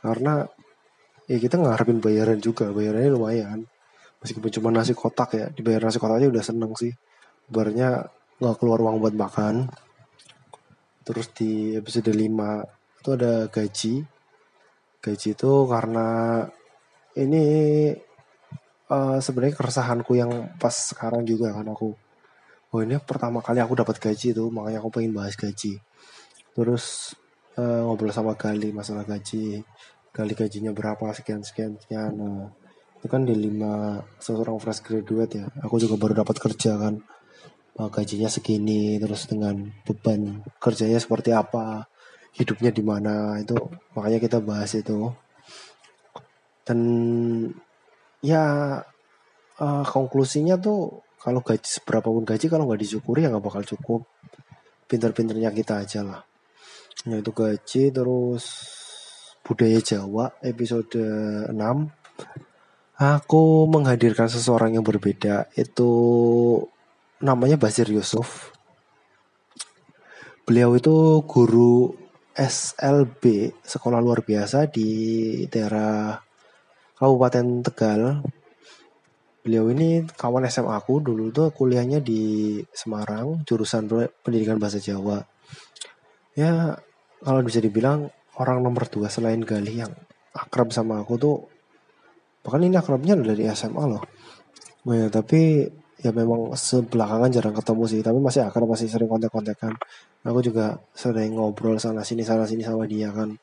Karena 0.00 0.40
ya 1.28 1.36
kita 1.36 1.60
ngarepin 1.60 2.00
bayaran 2.00 2.40
juga 2.40 2.72
bayarannya 2.72 3.12
lumayan 3.12 3.60
meskipun 4.22 4.50
cuma 4.54 4.68
nasi 4.70 4.94
kotak 4.94 5.30
ya 5.34 5.46
dibayar 5.50 5.82
nasi 5.82 5.98
kotak 5.98 6.22
aja 6.22 6.30
udah 6.30 6.44
seneng 6.44 6.72
sih. 6.78 6.94
Barunya 7.50 8.00
nggak 8.38 8.56
keluar 8.62 8.78
uang 8.80 9.02
buat 9.02 9.14
makan. 9.14 9.68
Terus 11.02 11.34
di 11.34 11.74
episode 11.74 12.14
5 12.14 13.02
itu 13.02 13.08
ada 13.18 13.50
gaji. 13.50 13.94
Gaji 15.02 15.28
itu 15.34 15.52
karena 15.66 16.08
ini 17.18 17.44
uh, 18.88 19.18
sebenarnya 19.18 19.58
keresahanku 19.58 20.14
yang 20.14 20.54
pas 20.62 20.72
sekarang 20.72 21.26
juga 21.26 21.50
kan 21.50 21.66
aku. 21.66 21.90
Oh 22.72 22.80
ini 22.80 22.96
pertama 23.02 23.44
kali 23.44 23.60
aku 23.60 23.76
dapat 23.76 24.00
gaji 24.00 24.32
itu 24.32 24.44
makanya 24.48 24.80
aku 24.80 24.88
pengen 24.94 25.12
bahas 25.12 25.34
gaji. 25.36 25.76
Terus 26.54 27.16
uh, 27.58 27.84
ngobrol 27.84 28.14
sama 28.14 28.38
Gali 28.38 28.70
masalah 28.70 29.04
gaji. 29.04 29.60
Gali 30.12 30.32
gajinya 30.36 30.70
berapa 30.70 31.10
sekian 31.12 31.42
sekian 31.42 31.76
sekian. 31.80 32.12
Nah, 32.16 32.61
itu 33.02 33.10
kan 33.10 33.26
di 33.26 33.34
lima 33.34 33.98
seorang 34.22 34.62
fresh 34.62 34.86
graduate 34.86 35.42
ya. 35.42 35.50
Aku 35.66 35.82
juga 35.82 35.98
baru 35.98 36.22
dapat 36.22 36.38
kerja 36.38 36.78
kan. 36.78 37.02
Gajinya 37.74 38.30
segini 38.30 38.94
terus 39.02 39.26
dengan 39.26 39.58
beban 39.82 40.46
kerjanya 40.62 41.02
seperti 41.02 41.34
apa 41.34 41.90
hidupnya 42.38 42.70
di 42.70 42.78
mana 42.86 43.42
itu 43.42 43.58
makanya 43.98 44.22
kita 44.22 44.38
bahas 44.38 44.70
itu. 44.78 45.10
Dan 46.62 46.78
ya 48.22 48.78
uh, 49.58 49.82
konklusinya 49.82 50.54
tuh 50.62 51.02
kalau 51.18 51.42
gaji 51.42 51.66
seberapa 51.66 52.06
pun 52.06 52.22
gaji 52.22 52.46
kalau 52.46 52.70
nggak 52.70 52.86
disyukuri 52.86 53.26
ya 53.26 53.34
nggak 53.34 53.42
bakal 53.42 53.66
cukup. 53.66 54.06
Pinter-pinternya 54.86 55.50
kita 55.50 55.82
aja 55.82 56.06
lah. 56.06 56.22
Itu 57.02 57.34
gaji 57.34 57.90
terus 57.90 58.46
budaya 59.42 59.82
Jawa 59.82 60.38
episode 60.38 61.02
6 61.50 61.50
Aku 63.02 63.66
menghadirkan 63.66 64.30
seseorang 64.30 64.78
yang 64.78 64.86
berbeda 64.86 65.50
itu 65.58 65.90
namanya 67.18 67.58
Basir 67.58 67.90
Yusuf. 67.90 68.54
Beliau 70.46 70.78
itu 70.78 71.18
guru 71.26 71.98
SLB 72.30 73.50
sekolah 73.58 73.98
luar 73.98 74.22
biasa 74.22 74.70
di 74.70 74.90
daerah 75.50 76.14
Kabupaten 76.94 77.66
Tegal. 77.66 78.22
Beliau 79.42 79.66
ini 79.74 80.06
kawan 80.06 80.46
SMA 80.46 80.70
aku 80.70 81.02
dulu 81.02 81.34
tuh 81.34 81.50
kuliahnya 81.50 81.98
di 81.98 82.62
Semarang, 82.70 83.42
jurusan 83.42 83.90
pendidikan 84.22 84.62
bahasa 84.62 84.78
Jawa. 84.78 85.26
Ya, 86.38 86.78
kalau 87.18 87.42
bisa 87.42 87.58
dibilang 87.58 88.14
orang 88.38 88.62
nomor 88.62 88.86
dua 88.86 89.10
selain 89.10 89.42
Galih 89.42 89.90
yang 89.90 89.92
akrab 90.38 90.70
sama 90.70 91.02
aku 91.02 91.18
tuh 91.18 91.51
bahkan 92.42 92.60
ini 92.66 92.76
akrabnya 92.76 93.14
dari 93.18 93.46
SMA 93.54 93.84
loh. 93.86 94.02
Ya, 94.82 95.06
tapi 95.08 95.70
ya 96.02 96.10
memang 96.10 96.50
sebelakangan 96.58 97.30
jarang 97.30 97.54
ketemu 97.54 97.84
sih 97.86 98.00
tapi 98.02 98.18
masih 98.18 98.42
akrab 98.42 98.66
masih 98.66 98.90
sering 98.90 99.06
kontak-kontakan. 99.06 99.78
Aku 100.26 100.42
juga 100.42 100.82
sering 100.94 101.38
ngobrol 101.38 101.78
sana 101.78 102.02
sini 102.02 102.26
sana 102.26 102.42
sini 102.42 102.66
sama 102.66 102.90
dia 102.90 103.14
kan. 103.14 103.38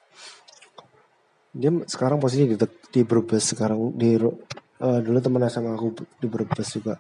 Dia 1.56 1.72
sekarang 1.88 2.20
posisi 2.20 2.46
di 2.46 2.56
di 2.92 3.02
Brebes 3.08 3.56
sekarang 3.56 3.96
di 3.96 4.20
uh, 4.20 5.00
dulu 5.00 5.18
teman 5.24 5.48
sama 5.48 5.76
aku 5.76 5.96
di 6.20 6.28
Brebes 6.28 6.68
juga. 6.76 7.00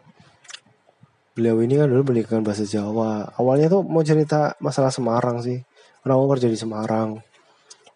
Beliau 1.36 1.60
ini 1.64 1.80
kan 1.80 1.88
dulu 1.88 2.12
pendidikan 2.12 2.44
bahasa 2.44 2.64
Jawa. 2.68 3.28
Awalnya 3.40 3.72
tuh 3.72 3.84
mau 3.84 4.04
cerita 4.04 4.56
masalah 4.60 4.92
Semarang 4.92 5.40
sih. 5.40 5.60
Karena 6.04 6.16
aku 6.20 6.26
kerja 6.36 6.48
di 6.52 6.58
Semarang. 6.60 7.20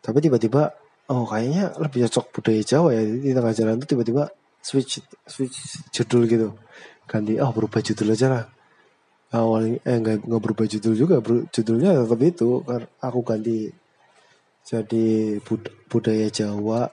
Tapi 0.03 0.19
tiba-tiba 0.19 0.71
oh 1.11 1.27
kayaknya 1.27 1.75
lebih 1.79 2.07
cocok 2.07 2.25
budaya 2.39 2.61
Jawa 2.63 2.89
ya. 2.95 3.01
Di 3.03 3.31
tengah 3.35 3.53
jalan 3.55 3.75
itu 3.79 3.87
tiba-tiba 3.91 4.23
switch 4.63 5.03
switch 5.27 5.57
judul 5.91 6.23
gitu. 6.29 6.49
Ganti 7.09 7.35
oh 7.43 7.51
berubah 7.51 7.83
judul 7.83 8.15
aja 8.15 8.27
lah. 8.31 8.45
Awalnya 9.33 9.81
eh 9.83 9.97
nggak 9.97 10.29
nggak 10.29 10.41
berubah 10.45 10.65
judul 10.69 10.93
juga 10.93 11.15
ber, 11.19 11.49
judulnya 11.51 12.05
tetap 12.05 12.19
itu. 12.23 12.49
Kan 12.63 12.81
aku 13.01 13.19
ganti 13.25 13.67
jadi 14.63 15.37
bud, 15.43 15.67
budaya 15.91 16.27
Jawa. 16.31 16.87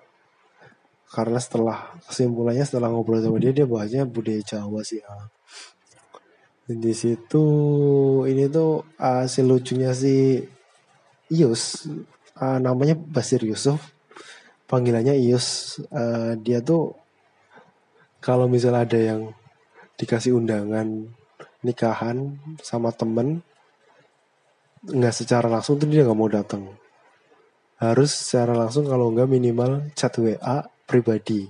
Karena 1.10 1.38
setelah 1.42 1.94
kesimpulannya 2.06 2.62
setelah 2.66 2.90
ngobrol 2.90 3.22
sama 3.22 3.38
dia 3.42 3.50
dia 3.54 3.66
bahasnya 3.66 4.06
budaya 4.06 4.42
Jawa 4.42 4.82
sih 4.82 5.02
ya. 5.02 5.10
di 6.70 6.94
situ 6.94 7.42
ini 8.30 8.46
tuh 8.46 8.86
hasil 8.94 9.42
lucunya 9.42 9.90
si 9.90 10.38
Ius 11.26 11.90
uh, 12.38 12.58
namanya 12.62 12.94
Basir 12.94 13.42
Yusuf 13.42 13.90
panggilannya 14.70 15.18
Ius 15.18 15.78
uh, 15.90 16.38
dia 16.38 16.62
tuh 16.62 16.94
kalau 18.22 18.46
misalnya 18.46 18.86
ada 18.86 19.00
yang 19.00 19.20
dikasih 19.98 20.38
undangan 20.38 21.10
nikahan 21.66 22.38
sama 22.62 22.94
temen 22.94 23.42
nggak 24.86 25.12
secara 25.12 25.44
langsung 25.50 25.76
tuh 25.76 25.90
dia 25.90 26.06
nggak 26.06 26.16
mau 26.16 26.30
datang. 26.30 26.72
Harus 27.80 28.12
secara 28.12 28.56
langsung 28.56 28.88
kalau 28.88 29.12
nggak 29.12 29.28
minimal 29.28 29.92
chat 29.92 30.12
WA 30.16 30.64
pribadi. 30.88 31.48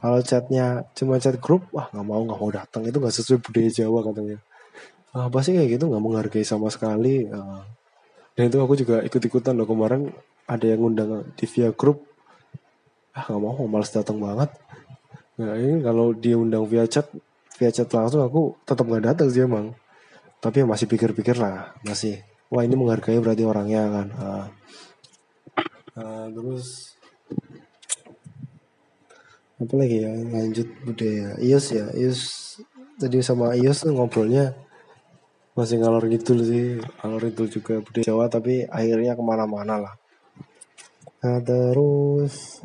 Kalau 0.00 0.20
chatnya 0.24 0.88
cuma 0.96 1.20
chat 1.20 1.36
grup 1.36 1.68
wah 1.72 1.88
nggak 1.92 2.06
mau 2.06 2.22
nggak 2.24 2.40
mau 2.40 2.52
datang. 2.52 2.82
Itu 2.88 2.96
nggak 3.00 3.12
sesuai 3.12 3.38
budaya 3.44 3.70
Jawa 3.72 4.00
katanya. 4.08 4.38
Ah, 5.12 5.28
apa 5.28 5.44
sih 5.44 5.52
kayak 5.52 5.76
gitu? 5.76 5.84
Nggak 5.92 6.02
menghargai 6.04 6.44
sama 6.48 6.72
sekali. 6.72 7.28
Uh, 7.28 7.60
dan 8.32 8.48
itu 8.48 8.56
aku 8.56 8.74
juga 8.80 9.04
ikut 9.04 9.20
ikutan 9.20 9.52
loh. 9.52 9.68
Kemarin 9.68 10.08
ada 10.48 10.64
yang 10.64 10.80
undang 10.80 11.28
di 11.36 11.44
via 11.44 11.68
grup 11.76 12.11
ah 13.12 13.24
nggak 13.28 13.40
mau 13.40 13.64
malas 13.68 13.92
datang 13.92 14.16
banget. 14.16 14.50
Nah 15.36 15.52
ini 15.56 15.84
kalau 15.84 16.16
dia 16.16 16.36
undang 16.36 16.64
via 16.64 16.88
chat 16.88 17.08
via 17.60 17.68
chat 17.68 17.88
langsung 17.92 18.24
aku 18.24 18.56
tetap 18.64 18.84
nggak 18.88 19.04
datang 19.12 19.28
sih 19.28 19.44
emang. 19.44 19.76
Tapi 20.42 20.64
masih 20.64 20.88
pikir-pikir 20.88 21.36
lah 21.38 21.76
masih. 21.84 22.24
Wah 22.52 22.64
ini 22.64 22.76
menghargai 22.76 23.20
berarti 23.20 23.44
orangnya 23.44 23.82
kan. 23.88 24.06
Uh, 24.12 24.46
uh, 25.96 26.24
terus 26.32 26.96
apa 29.60 29.74
lagi 29.76 29.96
ya? 30.02 30.12
Lanjut 30.12 30.68
budaya 30.84 31.36
Ius 31.40 31.66
ya 31.72 31.86
Ius. 31.94 32.20
Tadi 33.00 33.20
sama 33.20 33.56
Ius 33.56 33.84
ngobrolnya 33.88 34.56
masih 35.52 35.84
ngalor 35.84 36.08
gitu 36.08 36.32
sih 36.40 36.80
ngalor 37.04 37.28
itu 37.28 37.60
juga 37.60 37.84
budaya 37.84 38.08
Jawa 38.08 38.24
tapi 38.32 38.64
akhirnya 38.64 39.12
ke 39.12 39.22
mana-mana 39.24 39.74
lah. 39.84 39.94
Nah 41.20 41.38
terus 41.44 42.64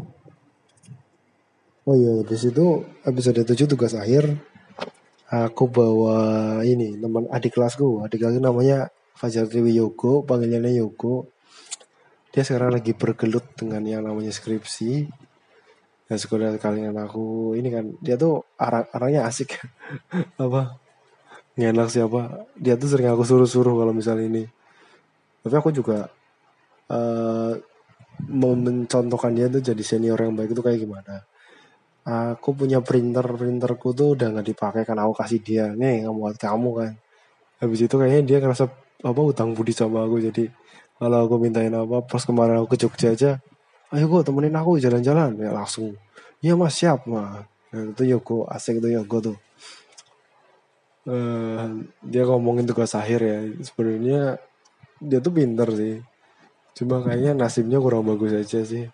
Oh 1.87 1.95
iya, 1.95 2.19
di 2.19 2.35
situ 2.35 2.83
episode 3.07 3.47
7 3.47 3.63
tugas 3.63 3.95
akhir. 3.95 4.27
Aku 5.31 5.71
bawa 5.71 6.59
ini 6.59 6.99
teman 6.99 7.31
adik 7.31 7.55
kelasku, 7.55 8.03
adik 8.03 8.27
kelasku 8.27 8.43
namanya 8.43 8.91
Fajar 9.15 9.47
Dewi 9.47 9.71
Yogo, 9.71 10.19
panggilannya 10.27 10.83
Yogo. 10.83 11.31
Dia 12.35 12.43
sekarang 12.43 12.75
lagi 12.75 12.91
bergelut 12.91 13.55
dengan 13.55 13.87
yang 13.87 14.03
namanya 14.03 14.35
skripsi. 14.35 15.07
Dan 16.11 16.17
sekolah 16.19 16.59
kalian 16.59 16.91
aku 16.99 17.55
ini 17.55 17.71
kan 17.71 17.95
dia 18.03 18.19
tuh 18.19 18.43
arah 18.59 18.83
arahnya 18.91 19.23
asik. 19.23 19.55
Apa? 20.43 20.75
Ngenak 21.55 21.87
siapa? 21.87 22.51
Dia 22.59 22.75
tuh 22.75 22.91
sering 22.91 23.15
aku 23.15 23.23
suruh-suruh 23.23 23.79
kalau 23.79 23.95
misalnya 23.95 24.27
ini. 24.27 24.43
Tapi 25.39 25.55
aku 25.55 25.71
juga 25.71 26.11
uh, 26.91 27.55
mau 28.27 28.53
mencontohkan 28.59 29.31
dia 29.31 29.47
tuh 29.47 29.63
jadi 29.63 29.83
senior 29.87 30.19
yang 30.19 30.35
baik 30.35 30.51
itu 30.51 30.59
kayak 30.59 30.83
gimana 30.83 31.23
aku 32.07 32.55
punya 32.55 32.79
printer 32.79 33.27
printerku 33.35 33.91
tuh 33.91 34.15
udah 34.15 34.31
nggak 34.31 34.47
dipakai 34.55 34.81
kan 34.87 34.95
aku 35.03 35.13
kasih 35.19 35.39
dia 35.43 35.65
nih 35.75 36.07
nggak 36.07 36.15
buat 36.15 36.37
kamu 36.39 36.69
kan. 36.79 36.91
Habis 37.59 37.79
itu 37.83 37.95
kayaknya 37.99 38.21
dia 38.23 38.37
ngerasa 38.39 38.65
apa 39.03 39.21
utang 39.21 39.51
budi 39.51 39.75
sama 39.75 40.07
aku. 40.07 40.23
Jadi 40.23 40.47
kalau 40.95 41.27
aku 41.27 41.35
mintain 41.35 41.73
apa 41.75 41.99
pas 42.07 42.23
kemarin 42.23 42.63
aku 42.63 42.73
ke 42.73 42.77
Jogja 42.79 43.11
aja 43.13 43.31
ayo 43.87 44.03
gue 44.07 44.21
temenin 44.23 44.55
aku 44.55 44.79
jalan-jalan. 44.79 45.35
Ya 45.35 45.51
langsung 45.51 45.99
iya 46.39 46.55
mas 46.55 46.79
siap 46.79 47.03
mah 47.11 47.43
nah, 47.75 47.83
itu 47.91 48.03
Yoko 48.07 48.47
asik 48.47 48.79
itu 48.79 48.95
Yoko 48.95 49.17
tuh. 49.33 49.37
Uh, 51.07 51.87
dia 52.03 52.23
ngomongin 52.27 52.67
tugas 52.67 52.95
akhir 52.95 53.19
ya. 53.19 53.39
Sebenarnya 53.63 54.39
dia 55.03 55.19
tuh 55.19 55.31
pinter 55.35 55.67
sih. 55.75 55.99
Cuma 56.71 57.03
kayaknya 57.03 57.35
nasibnya 57.35 57.83
kurang 57.83 58.07
bagus 58.07 58.31
aja 58.31 58.63
sih 58.63 58.87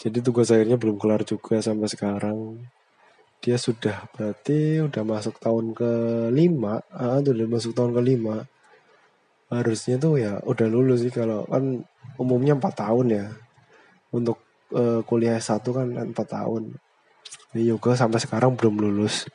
jadi 0.00 0.18
tugas 0.24 0.48
akhirnya 0.48 0.80
belum 0.80 0.96
kelar 0.96 1.28
juga 1.28 1.60
sampai 1.60 1.84
sekarang. 1.92 2.56
Dia 3.44 3.60
sudah 3.60 4.08
berarti 4.16 4.80
udah 4.80 5.02
masuk 5.04 5.36
tahun 5.36 5.76
ke 5.76 5.92
lima 6.32 6.80
ah 6.88 7.20
udah 7.20 7.48
masuk 7.48 7.76
tahun 7.76 7.92
ke 7.96 8.02
lima 8.04 8.44
harusnya 9.52 9.96
tuh 9.96 10.20
ya 10.20 10.40
udah 10.44 10.66
lulus 10.68 11.04
sih 11.04 11.12
kalau 11.12 11.44
kan 11.44 11.84
umumnya 12.16 12.56
empat 12.56 12.80
tahun 12.80 13.06
ya. 13.12 13.26
Untuk 14.10 14.40
uh, 14.72 15.04
kuliah 15.04 15.36
satu 15.36 15.76
kan 15.76 15.92
empat 15.92 16.32
tahun. 16.32 16.80
Ini 17.52 17.76
yoga 17.76 17.92
sampai 17.92 18.24
sekarang 18.24 18.56
belum 18.56 18.80
lulus. 18.80 19.28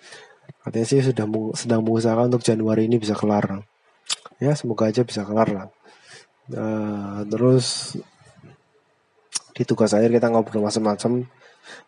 Katanya 0.66 0.88
sih 0.90 1.06
sudah 1.06 1.30
sedang 1.54 1.86
mengusahakan 1.86 2.34
untuk 2.34 2.42
Januari 2.42 2.90
ini 2.90 2.98
bisa 2.98 3.14
kelar. 3.14 3.62
Ya 4.42 4.58
semoga 4.58 4.90
aja 4.90 5.06
bisa 5.06 5.22
kelar 5.22 5.48
lah. 5.54 5.68
Uh, 6.50 7.22
terus 7.30 7.98
di 9.56 9.64
tugas 9.64 9.96
akhir 9.96 10.12
kita 10.12 10.28
ngobrol 10.28 10.68
macam-macam. 10.68 11.24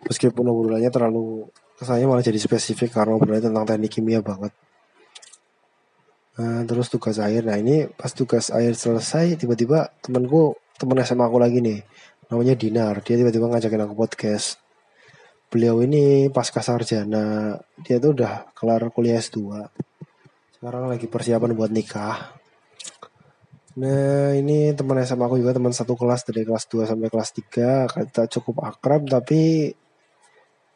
Meskipun 0.07 0.45
obrolannya 0.47 0.89
terlalu 0.89 1.51
saya 1.77 2.07
malah 2.07 2.23
jadi 2.23 2.39
spesifik 2.39 2.95
karena 2.95 3.19
obrolannya 3.19 3.51
tentang 3.51 3.65
teknik 3.67 3.91
kimia 3.99 4.23
banget. 4.23 4.55
Nah, 6.39 6.63
terus 6.63 6.87
tugas 6.87 7.19
akhir. 7.19 7.43
Nah 7.43 7.59
ini 7.59 7.91
pas 7.91 8.09
tugas 8.15 8.49
akhir 8.49 8.79
selesai 8.79 9.35
tiba-tiba 9.35 9.91
temanku 9.99 10.55
teman 10.79 11.03
SMA 11.03 11.27
aku 11.27 11.37
lagi 11.43 11.59
nih. 11.59 11.83
Namanya 12.31 12.55
Dinar. 12.55 13.03
Dia 13.03 13.19
tiba-tiba 13.19 13.51
ngajakin 13.51 13.83
aku 13.83 13.93
podcast. 13.93 14.57
Beliau 15.51 15.83
ini 15.83 16.31
pasca 16.31 16.63
sarjana 16.63 17.55
dia 17.83 17.99
tuh 17.99 18.15
udah 18.15 18.51
kelar 18.55 18.89
kuliah 18.91 19.19
S2 19.19 19.69
sekarang 20.57 20.89
lagi 20.89 21.05
persiapan 21.05 21.53
buat 21.53 21.69
nikah 21.69 22.33
Nah 23.77 24.33
ini 24.33 24.73
teman 24.73 24.97
SMA 25.05 25.25
aku 25.29 25.37
juga 25.37 25.53
teman 25.53 25.69
satu 25.69 25.93
kelas 25.93 26.25
dari 26.25 26.41
kelas 26.41 26.65
2 26.65 26.89
sampai 26.89 27.07
kelas 27.13 27.29
3 27.29 27.85
kita 27.93 28.23
cukup 28.25 28.65
akrab 28.65 29.05
tapi 29.05 29.69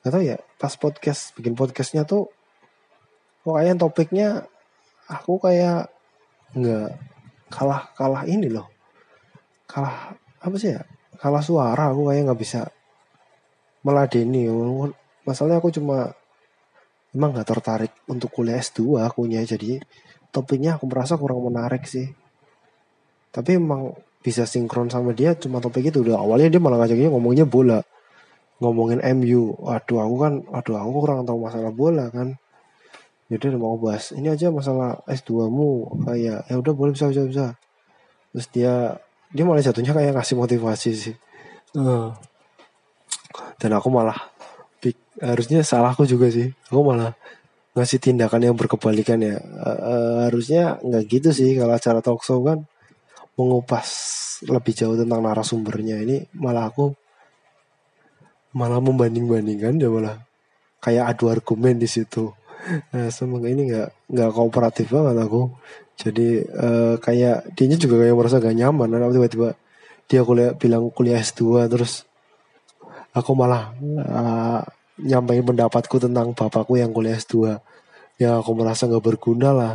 Gak 0.02 0.18
tau 0.18 0.24
ya 0.26 0.34
pas 0.58 0.74
podcast 0.74 1.30
bikin 1.38 1.54
podcastnya 1.54 2.02
tuh 2.10 2.34
kok 3.46 3.54
kayak 3.54 3.78
topiknya 3.78 4.50
aku 5.06 5.38
kayak 5.38 5.94
nggak 6.58 6.98
kalah 7.54 7.94
kalah 7.94 8.26
ini 8.26 8.50
loh. 8.50 8.66
Kalah 9.70 10.18
apa 10.42 10.56
sih 10.58 10.74
ya? 10.74 10.82
Kalah 11.22 11.46
suara 11.46 11.94
aku 11.94 12.10
kayak 12.10 12.34
nggak 12.34 12.42
bisa 12.42 12.66
meladeni. 13.86 14.50
Masalahnya 15.22 15.62
aku 15.62 15.70
cuma 15.70 16.18
emang 17.14 17.38
nggak 17.38 17.50
tertarik 17.54 17.94
untuk 18.10 18.34
kuliah 18.34 18.58
S2 18.58 19.06
akunya. 19.06 19.46
Jadi 19.46 19.78
topiknya 20.34 20.82
aku 20.82 20.90
merasa 20.90 21.14
kurang 21.14 21.46
menarik 21.46 21.86
sih 21.86 22.10
tapi 23.32 23.56
emang 23.56 23.96
bisa 24.22 24.46
sinkron 24.46 24.92
sama 24.92 25.18
dia 25.18 25.34
cuma 25.34 25.58
topik 25.58 25.90
itu 25.90 26.06
udah 26.06 26.22
awalnya 26.22 26.52
dia 26.54 26.62
malah 26.62 26.86
ngajaknya 26.86 27.10
ngomongnya 27.10 27.48
bola. 27.48 27.80
Ngomongin 28.62 29.02
MU 29.18 29.58
waduh 29.58 30.00
aku 30.06 30.16
kan 30.22 30.34
waduh 30.46 30.78
aku 30.78 30.90
kurang 31.02 31.26
tahu 31.26 31.40
masalah 31.42 31.74
bola 31.74 32.12
kan. 32.14 32.38
Jadi 33.32 33.56
udah 33.56 33.60
mau 33.64 33.80
bahas. 33.80 34.12
Ini 34.14 34.36
aja 34.36 34.52
masalah 34.52 35.02
S2 35.08 35.48
mu. 35.48 35.88
Kayak 36.06 36.46
ya 36.46 36.56
udah 36.60 36.74
boleh 36.76 36.92
bisa 36.94 37.10
bisa 37.10 37.24
bisa. 37.26 37.46
Terus 38.36 38.48
dia 38.54 38.74
dia 39.32 39.44
malah 39.48 39.64
jatuhnya 39.64 39.96
kayak 39.96 40.14
ngasih 40.14 40.38
motivasi 40.38 40.92
sih. 40.94 41.16
Uh. 41.72 42.12
dan 43.64 43.72
aku 43.72 43.88
malah 43.88 44.28
harusnya 45.24 45.64
salahku 45.64 46.04
juga 46.04 46.28
sih. 46.28 46.52
Aku 46.68 46.84
malah 46.84 47.16
ngasih 47.80 48.04
tindakan 48.04 48.52
yang 48.52 48.56
berkebalikan 48.60 49.24
ya. 49.24 49.40
Uh, 49.40 49.70
uh, 49.72 50.16
harusnya 50.28 50.84
nggak 50.84 51.04
gitu 51.08 51.30
sih 51.32 51.56
kalau 51.56 51.74
acara 51.80 52.04
talk 52.04 52.22
show 52.28 52.44
kan 52.44 52.68
mengupas 53.36 53.88
lebih 54.48 54.74
jauh 54.74 54.98
tentang 54.98 55.22
narasumbernya 55.24 56.02
ini 56.04 56.26
malah 56.36 56.68
aku 56.68 56.92
malah 58.52 58.84
membanding-bandingkan 58.84 59.80
ya 59.80 59.88
malah 59.88 60.16
kayak 60.84 61.16
adu 61.16 61.32
argumen 61.32 61.80
di 61.80 61.88
situ. 61.88 62.34
Nah, 62.94 63.10
semoga 63.10 63.50
ini 63.50 63.72
nggak 63.72 64.12
nggak 64.12 64.30
kooperatif 64.34 64.92
banget 64.92 65.18
aku. 65.24 65.50
Jadi 65.96 66.42
uh, 66.46 66.96
kayak 66.98 67.54
dia 67.54 67.78
juga 67.78 68.02
kayak 68.02 68.18
merasa 68.18 68.42
gak 68.42 68.58
nyaman. 68.58 68.90
Nah, 68.90 69.14
tiba-tiba 69.14 69.54
dia 70.12 70.22
kuliah 70.28 70.52
bilang 70.58 70.92
kuliah 70.92 71.24
S2 71.24 71.72
terus 71.72 72.04
aku 73.16 73.32
malah 73.32 73.72
uh, 74.04 74.60
nyampaikan 75.00 75.56
pendapatku 75.56 76.04
tentang 76.04 76.36
bapakku 76.36 76.76
yang 76.76 76.92
kuliah 76.92 77.16
S2 77.16 77.56
ya 78.20 78.44
aku 78.44 78.52
merasa 78.52 78.92
nggak 78.92 79.00
berguna 79.00 79.56
lah 79.56 79.74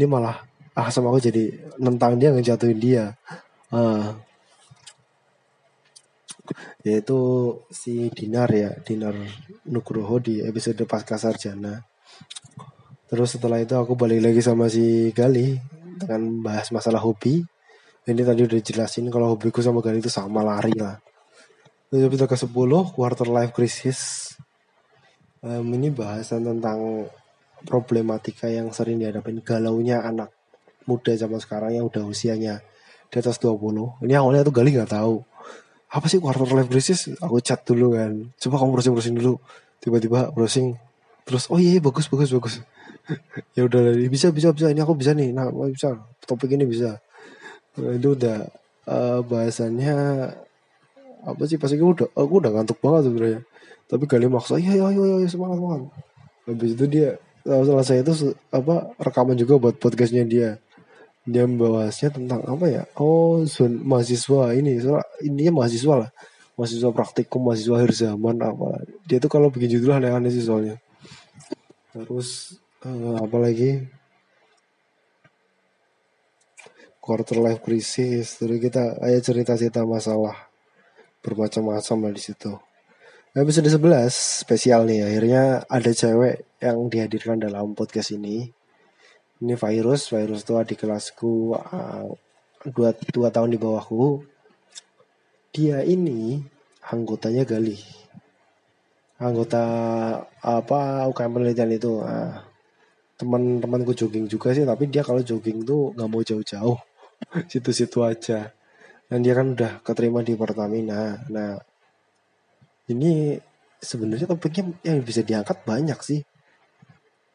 ini 0.00 0.08
malah 0.08 0.47
ah 0.78 0.94
sama 0.94 1.10
aku 1.10 1.18
jadi 1.18 1.50
nentang 1.82 2.22
dia 2.22 2.30
ngejatuhin 2.30 2.78
dia. 2.78 3.18
Uh, 3.74 4.14
yaitu 6.86 7.18
si 7.68 8.08
Dinar 8.14 8.48
ya 8.48 8.72
Dinar 8.80 9.12
Nugroho 9.66 10.22
di 10.22 10.38
episode 10.46 10.86
pasca 10.86 11.18
sarjana. 11.18 11.82
Terus 13.10 13.34
setelah 13.34 13.58
itu 13.58 13.74
aku 13.74 13.98
balik 13.98 14.22
lagi 14.22 14.38
sama 14.38 14.70
si 14.70 15.10
Gali 15.10 15.58
dengan 15.98 16.46
bahas 16.46 16.70
masalah 16.70 17.02
hobi. 17.02 17.42
Ini 18.08 18.22
tadi 18.24 18.40
udah 18.46 18.60
jelasin 18.62 19.10
kalau 19.10 19.34
hobiku 19.34 19.60
sama 19.60 19.82
Gali 19.82 19.98
itu 19.98 20.08
sama 20.08 20.46
lari 20.46 20.72
lah. 20.78 20.96
Terus 21.90 22.06
episode 22.06 22.30
ke 22.30 22.38
10 22.38 22.94
quarter 22.94 23.28
life 23.28 23.52
crisis. 23.52 24.32
Um, 25.42 25.74
ini 25.74 25.90
bahasan 25.90 26.46
tentang 26.46 27.10
problematika 27.66 28.46
yang 28.46 28.70
sering 28.70 29.02
dihadapin 29.02 29.42
galaunya 29.42 30.02
anak 30.02 30.37
muda 30.88 31.12
zaman 31.12 31.36
sekarang 31.36 31.76
yang 31.76 31.84
udah 31.84 32.00
usianya 32.08 32.64
di 33.12 33.16
atas 33.20 33.36
20 33.36 34.04
ini 34.04 34.12
awalnya 34.16 34.44
tuh 34.44 34.54
Gali 34.56 34.72
nggak 34.72 34.92
tahu. 34.96 35.20
Apa 35.88 36.04
sih 36.08 36.20
quarter 36.20 36.44
life 36.44 36.68
crisis? 36.68 37.08
Aku 37.20 37.40
chat 37.40 37.64
dulu 37.64 37.96
kan. 37.96 38.28
Coba 38.36 38.60
kamu 38.60 38.70
browsing 38.76 38.92
browsing 38.92 39.16
dulu. 39.16 39.34
Tiba-tiba 39.80 40.28
browsing. 40.32 40.76
Terus 41.24 41.48
oh 41.48 41.56
iya, 41.56 41.76
iya 41.76 41.80
bagus 41.80 42.08
bagus 42.08 42.32
bagus. 42.32 42.56
Ya 43.56 43.64
udah 43.64 43.96
bisa 44.12 44.28
bisa 44.28 44.52
bisa. 44.52 44.68
Ini 44.68 44.84
aku 44.84 44.92
bisa 44.92 45.16
nih. 45.16 45.32
Nah 45.32 45.48
bisa. 45.72 45.96
Topik 46.28 46.52
ini 46.52 46.68
bisa. 46.68 47.00
Nah, 47.80 47.96
itu 47.96 48.12
udah 48.12 48.44
uh, 48.84 49.24
bahasannya 49.24 49.96
apa 51.24 51.42
sih? 51.48 51.56
Pasti 51.56 51.80
aku 51.80 51.96
udah 51.96 52.08
aku 52.12 52.34
udah 52.44 52.52
ngantuk 52.52 52.76
banget 52.84 53.08
sebenarnya. 53.08 53.40
Tapi 53.88 54.04
kali 54.04 54.28
maksa 54.28 54.60
iya 54.60 54.76
iya 54.76 54.92
iya 54.92 55.24
iya 55.24 55.28
semangat 55.32 55.56
semangat. 55.56 55.80
Habis 56.44 56.76
itu 56.76 56.84
dia 56.84 57.16
saya 57.80 58.04
itu 58.04 58.36
apa 58.52 58.92
rekaman 59.00 59.40
juga 59.40 59.56
buat 59.56 59.80
podcastnya 59.80 60.28
dia 60.28 60.60
dia 61.28 61.44
membahasnya 61.44 62.08
tentang 62.08 62.40
apa 62.48 62.64
ya? 62.72 62.82
Oh 62.96 63.44
zon 63.44 63.84
mahasiswa 63.84 64.56
ini 64.56 64.80
soal 64.80 65.04
intinya 65.20 65.62
mahasiswa 65.62 66.08
lah. 66.08 66.10
Mahasiswa 66.56 66.90
praktikum 66.90 67.44
mahasiswa 67.44 67.74
akhir 67.76 67.92
zaman 67.94 68.36
apa 68.40 68.82
dia 69.04 69.20
tuh 69.20 69.30
kalau 69.30 69.52
bikin 69.52 69.78
judul 69.78 70.00
aneh-aneh 70.00 70.32
sih 70.32 70.42
soalnya. 70.42 70.80
Terus 71.92 72.56
uh, 72.88 73.20
apa 73.20 73.36
lagi? 73.36 73.84
Quarter 77.04 77.38
life 77.44 77.60
crisis. 77.60 78.40
Terus 78.40 78.58
kita 78.60 78.96
ayah 79.04 79.20
cerita-cerita 79.20 79.84
masalah 79.84 80.48
bermacam-macam 81.20 82.08
lah 82.08 82.12
di 82.16 82.22
situ. 82.24 82.52
Episode 83.36 83.68
11 83.68 84.44
spesial 84.48 84.88
nih. 84.88 85.04
Akhirnya 85.04 85.62
ada 85.68 85.90
cewek 85.92 86.58
yang 86.64 86.88
dihadirkan 86.88 87.36
dalam 87.38 87.76
podcast 87.76 88.16
ini 88.16 88.57
ini 89.38 89.54
virus 89.54 90.10
virus 90.10 90.42
itu 90.42 90.52
di 90.66 90.74
kelasku 90.74 91.54
uh, 91.54 92.10
dua 92.66 92.90
dua 93.14 93.28
tahun 93.30 93.54
di 93.54 93.58
bawahku. 93.58 94.22
Dia 95.54 95.82
ini 95.86 96.42
anggotanya 96.90 97.46
Gali 97.46 97.78
anggota 99.18 99.62
apa 100.42 101.06
UKM 101.10 101.32
penelitian 101.34 101.70
itu. 101.74 102.02
Uh, 102.02 102.46
teman-temanku 103.18 103.98
jogging 103.98 104.30
juga 104.30 104.54
sih 104.54 104.62
tapi 104.62 104.86
dia 104.86 105.02
kalau 105.02 105.18
jogging 105.18 105.66
tuh 105.66 105.90
nggak 105.94 106.08
mau 106.10 106.22
jauh-jauh. 106.22 106.78
Situ-situ 107.50 107.98
aja. 108.06 108.54
Dan 109.10 109.26
dia 109.26 109.34
kan 109.34 109.58
udah 109.58 109.82
keterima 109.82 110.22
di 110.22 110.38
Pertamina. 110.38 111.18
Nah 111.26 111.58
ini 112.86 113.34
sebenarnya 113.82 114.30
topiknya 114.30 114.70
yang 114.86 115.02
bisa 115.02 115.26
diangkat 115.26 115.66
banyak 115.66 115.98
sih. 115.98 116.20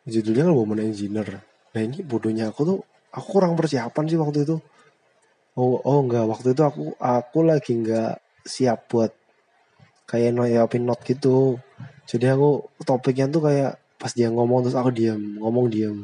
Judulnya 0.08 0.48
kan 0.48 0.56
Woman 0.56 0.88
Engineer 0.88 1.53
nah 1.74 1.82
ini 1.82 2.06
bodohnya 2.06 2.54
aku 2.54 2.62
tuh 2.64 2.80
aku 3.10 3.28
kurang 3.40 3.58
persiapan 3.58 4.04
sih 4.10 4.18
waktu 4.22 4.46
itu. 4.46 4.58
Oh 5.58 5.78
oh 5.82 6.00
enggak. 6.02 6.26
Waktu 6.30 6.54
itu 6.58 6.62
aku 6.66 6.84
aku 6.98 7.40
lagi 7.46 7.74
enggak 7.78 8.22
siap 8.46 8.90
buat 8.90 9.12
kayak 10.10 10.38
nyiapin 10.38 10.86
not 10.86 11.02
gitu. 11.06 11.58
Jadi 12.06 12.26
aku 12.30 12.70
topiknya 12.86 13.30
tuh 13.30 13.42
kayak 13.50 13.72
pas 13.98 14.12
dia 14.14 14.30
ngomong 14.30 14.68
terus 14.68 14.76
aku 14.76 14.92
diam 14.92 15.40
ngomong 15.40 15.72
diam 15.72 16.04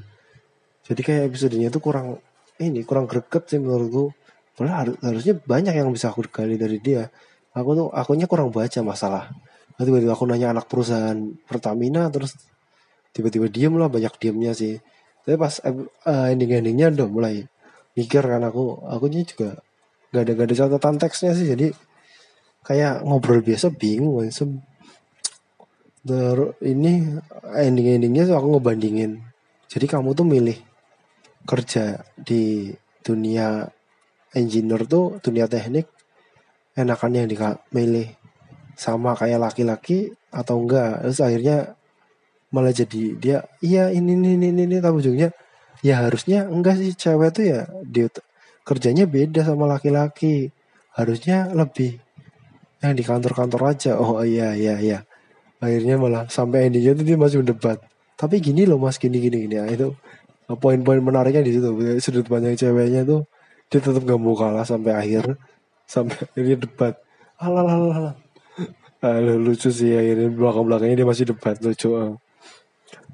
jadi 0.89 1.01
kayak 1.05 1.23
episodenya 1.29 1.69
tuh 1.69 1.85
kurang 1.85 2.17
ini 2.57 2.81
kurang 2.81 3.05
greget 3.05 3.45
sih 3.45 3.61
menurutku. 3.61 4.09
Padahal 4.57 4.97
harusnya 5.05 5.37
banyak 5.37 5.77
yang 5.77 5.93
bisa 5.93 6.09
aku 6.09 6.25
gali 6.27 6.57
dari 6.57 6.81
dia. 6.81 7.13
Aku 7.53 7.77
tuh 7.77 7.87
akunya 7.93 8.25
kurang 8.25 8.49
baca 8.49 8.81
masalah. 8.81 9.29
Tiba-tiba 9.77 10.17
aku 10.17 10.25
nanya 10.25 10.51
anak 10.51 10.65
perusahaan 10.65 11.15
Pertamina 11.45 12.09
terus 12.09 12.35
tiba-tiba 13.13 13.47
diem 13.47 13.71
lah 13.77 13.87
banyak 13.87 14.11
diemnya 14.17 14.51
sih 14.57 14.81
tapi 15.29 15.37
pas 15.37 15.61
uh, 15.61 16.25
ending-endingnya 16.33 16.89
udah 16.89 17.05
mulai 17.05 17.45
mikir 17.93 18.25
kan 18.25 18.41
aku 18.41 18.81
aku 18.81 19.05
juga 19.13 19.61
gak 20.09 20.25
ada 20.25 20.31
gak 20.33 20.47
ada 20.49 20.55
catatan 20.57 20.97
teksnya 20.97 21.37
sih. 21.37 21.53
Jadi 21.53 21.69
kayak 22.65 23.05
ngobrol 23.05 23.45
biasa 23.45 23.69
bingung 23.69 24.25
Se 24.33 24.49
Terus 26.01 26.57
ini 26.65 27.13
ending-endingnya 27.45 28.33
aku 28.33 28.57
ngebandingin. 28.57 29.21
Jadi 29.69 29.85
kamu 29.85 30.17
tuh 30.17 30.25
milih 30.25 30.57
kerja 31.45 32.01
di 32.17 32.73
dunia 33.05 33.69
engineer 34.33 34.81
tuh 34.89 35.21
dunia 35.21 35.45
teknik 35.45 35.85
enakan 36.73 37.13
yang 37.13 37.29
milih 37.69 38.17
sama 38.73 39.13
kayak 39.13 39.45
laki-laki 39.45 40.09
atau 40.33 40.57
enggak. 40.57 41.05
Terus 41.05 41.21
akhirnya 41.21 41.77
malah 42.49 42.73
jadi 42.73 43.03
dia 43.17 43.37
iya 43.61 43.93
ini 43.93 44.17
ini 44.17 44.35
ini 44.37 44.65
ini 44.65 44.77
tapi 44.81 45.01
ujungnya 45.01 45.29
ya 45.85 46.03
harusnya 46.03 46.49
enggak 46.49 46.81
sih 46.81 46.91
cewek 46.97 47.29
tuh 47.31 47.45
ya 47.45 47.61
dia 47.85 48.09
kerjanya 48.69 49.09
beda 49.09 49.41
sama 49.41 49.65
laki-laki. 49.65 50.53
Harusnya 50.93 51.49
lebih 51.49 51.97
yang 52.85 52.93
di 52.93 53.01
kantor-kantor 53.01 53.73
aja. 53.73 53.97
Oh 53.97 54.21
iya 54.21 54.53
iya 54.53 54.77
iya. 54.77 54.99
Akhirnya 55.57 55.97
malah 55.97 56.29
sampai 56.29 56.69
endingnya 56.69 56.93
tuh 56.93 57.05
dia 57.09 57.17
masih 57.17 57.41
berdebat 57.41 57.81
tapi 58.19 58.43
gini 58.43 58.67
loh 58.67 58.77
mas 58.77 59.01
gini 59.01 59.17
gini 59.17 59.47
gini. 59.47 59.55
Ya 59.57 59.65
itu 59.65 59.97
poin-poin 60.61 61.01
menariknya 61.01 61.41
di 61.41 61.57
situ. 61.57 61.69
Sudut 62.03 62.29
pandang 62.29 62.53
ceweknya 62.53 63.01
tuh 63.07 63.25
dia 63.73 63.79
tetap 63.81 64.01
gak 64.05 64.19
mau 64.21 64.37
kalah 64.37 64.65
sampai 64.67 64.93
akhir 64.93 65.39
sampai 65.89 66.17
akhirnya 66.29 66.57
debat. 66.61 66.93
Alah 67.41 67.65
alah 67.65 67.97
alah 68.99 69.35
lucu 69.39 69.71
sih 69.71 69.95
akhirnya 69.95 70.27
belakang 70.27 70.67
belakangnya 70.67 70.95
dia 70.99 71.07
masih 71.07 71.25
debat 71.31 71.55
lucu 71.63 72.19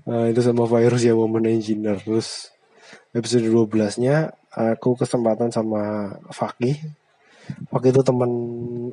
uh, 0.10 0.26
itu 0.30 0.42
sama 0.42 0.66
virus 0.70 1.02
ya 1.06 1.14
woman 1.18 1.46
engineer. 1.50 2.00
Terus 2.02 2.54
episode 3.12 3.46
12 3.48 4.02
nya 4.02 4.34
aku 4.54 4.96
kesempatan 4.98 5.50
sama 5.52 6.16
Fakih. 6.32 6.78
Fakih 7.70 7.92
itu 7.94 8.02
teman 8.02 8.32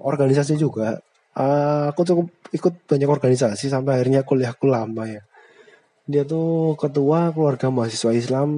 organisasi 0.00 0.60
juga. 0.60 1.00
Uh, 1.32 1.88
aku 1.88 2.04
cukup 2.04 2.26
ikut 2.52 2.74
banyak 2.84 3.08
organisasi 3.08 3.72
sampai 3.72 4.00
akhirnya 4.00 4.20
kuliahku 4.24 4.68
lama 4.68 5.08
ya. 5.08 5.22
Dia 6.02 6.26
tuh 6.26 6.74
ketua 6.76 7.30
keluarga 7.30 7.70
mahasiswa 7.70 8.12
Islam 8.12 8.48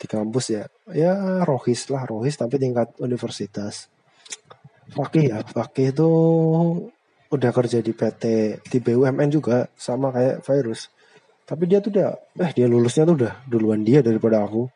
di 0.00 0.06
kampus 0.08 0.50
ya. 0.50 0.64
Ya 0.90 1.44
rohis 1.44 1.86
lah 1.92 2.08
rohis 2.08 2.34
tapi 2.34 2.58
tingkat 2.58 2.90
universitas. 2.98 3.92
Fakih 4.88 5.30
ya 5.30 5.38
Fakih 5.44 5.92
itu 5.92 6.10
udah 7.28 7.50
kerja 7.52 7.84
di 7.84 7.92
PT 7.92 8.24
di 8.72 8.78
BUMN 8.80 9.28
juga 9.28 9.68
sama 9.76 10.08
kayak 10.08 10.40
virus 10.48 10.88
tapi 11.48 11.64
dia 11.64 11.80
tuh 11.80 11.96
udah 11.96 12.12
eh 12.44 12.50
dia 12.52 12.68
lulusnya 12.68 13.08
tuh 13.08 13.16
udah 13.24 13.32
duluan 13.48 13.80
dia 13.80 14.04
daripada 14.04 14.44
aku. 14.44 14.68